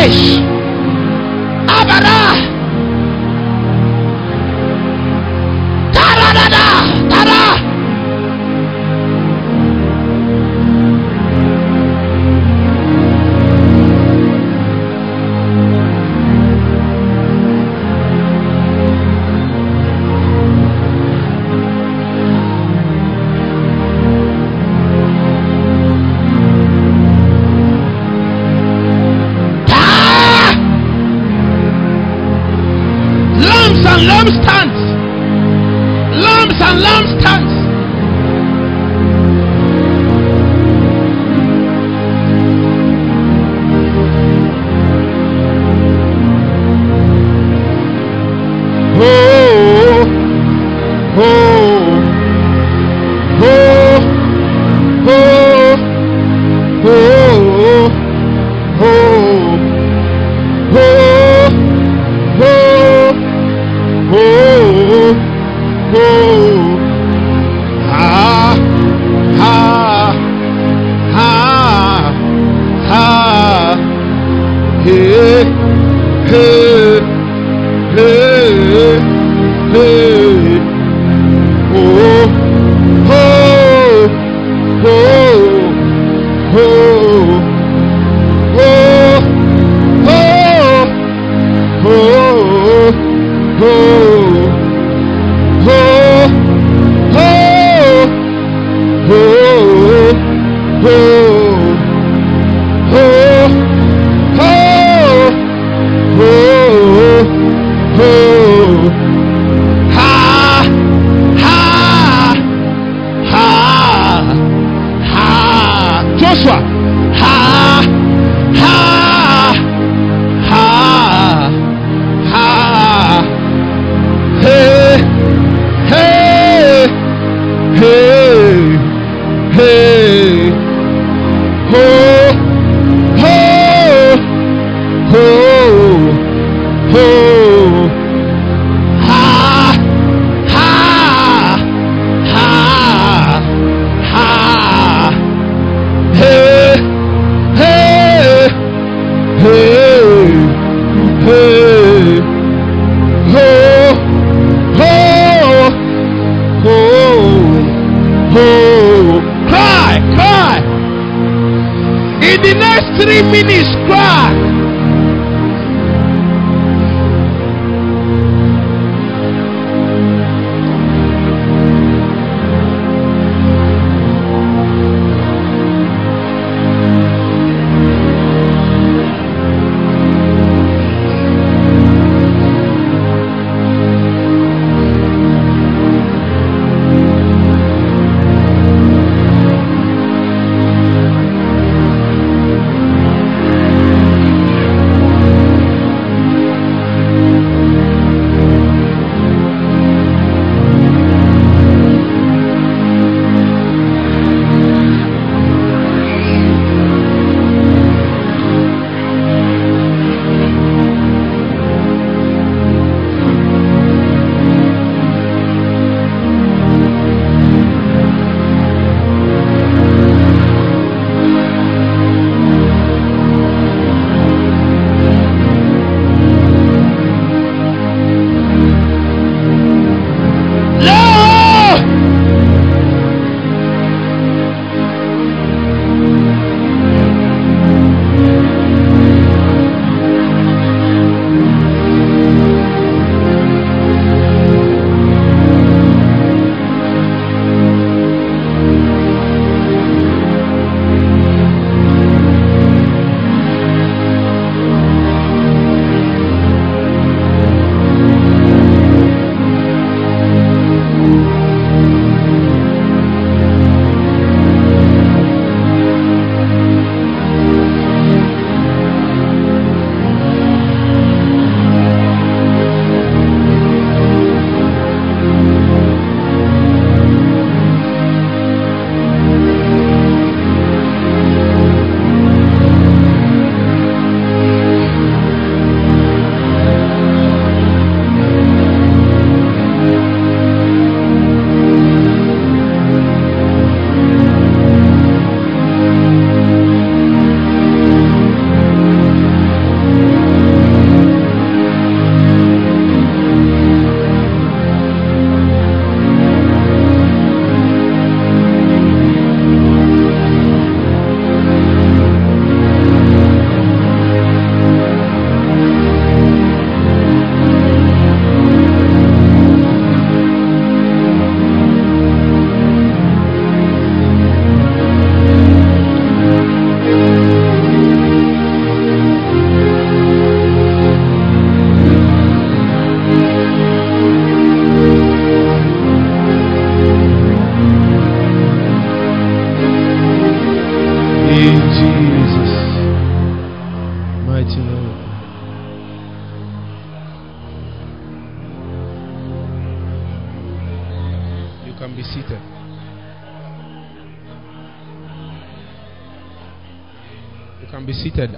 [0.00, 0.49] Swatadesh.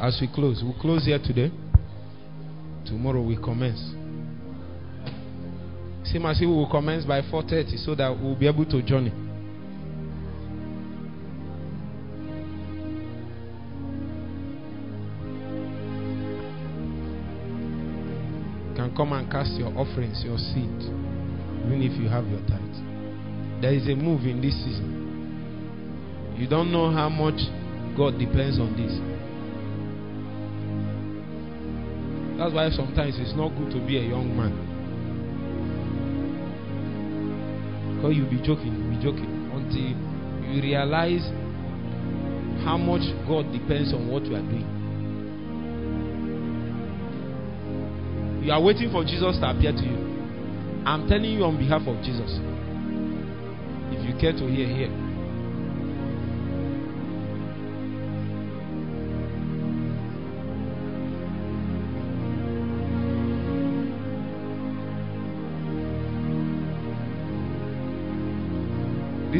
[0.02, 0.60] As we close.
[0.64, 1.50] We'll close here today.
[2.84, 3.80] Tomorrow we commence.
[6.02, 8.78] Same as we will commence by 4:30 so that we'll be able to.
[8.78, 8.82] You
[18.74, 20.82] can come and cast your offerings, your seed,
[21.64, 23.62] even if you have your tithe.
[23.62, 26.34] There is a move in this season.
[26.36, 27.40] You don't know how much
[27.96, 29.11] God depends on this.
[32.42, 34.50] That's why sometimes it's not good to be a young man.
[37.94, 39.94] Because you'll be joking, you'll be joking until
[40.50, 41.22] you realize
[42.66, 44.66] how much God depends on what you are doing.
[48.42, 50.82] You are waiting for Jesus to appear to you.
[50.84, 52.42] I'm telling you on behalf of Jesus.
[53.94, 54.90] If you care to hear, hear.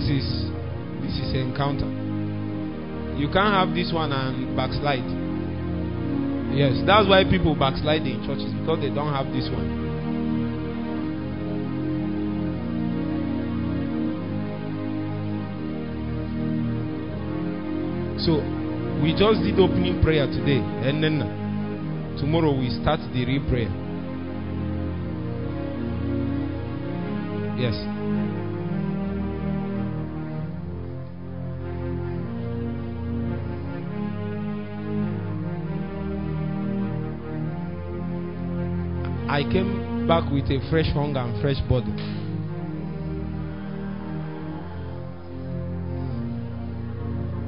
[0.03, 0.51] This is
[0.99, 1.87] this is an encounter.
[3.17, 5.07] You can't have this one and backslide.
[6.59, 9.79] Yes, that's why people backslide in churches because they don't have this one.
[18.27, 18.43] So
[19.07, 21.23] we just did opening prayer today, and then
[22.19, 23.71] tomorrow we start the real prayer.
[27.55, 27.92] Yes.
[39.33, 41.89] I came back with a fresh hunger and fresh body.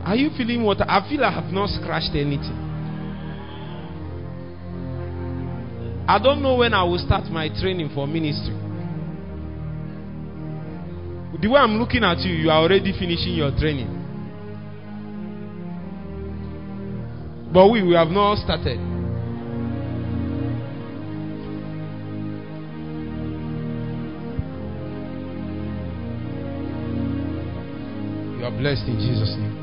[0.02, 0.81] Are you feeling what?
[0.81, 2.56] I feel I have not scratched anything.
[6.09, 8.56] I don't know when I will start my training for ministry.
[11.39, 13.93] The way I'm looking at you, you are already finishing your training.
[17.52, 18.94] But we, we have not started.
[28.55, 29.56] Are blessed in Jesus' name.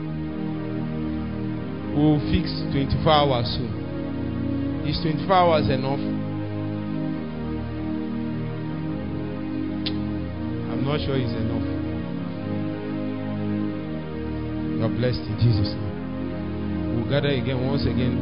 [1.96, 3.72] We'll fix 24 hours soon.
[4.88, 6.00] Is 24 hours enough?
[10.72, 11.68] I'm not sure it's enough.
[14.78, 16.96] You are blessed in Jesus' name.
[16.96, 18.20] We'll gather again once again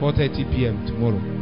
[0.00, 0.86] 4:30 p.m.
[0.86, 1.37] tomorrow.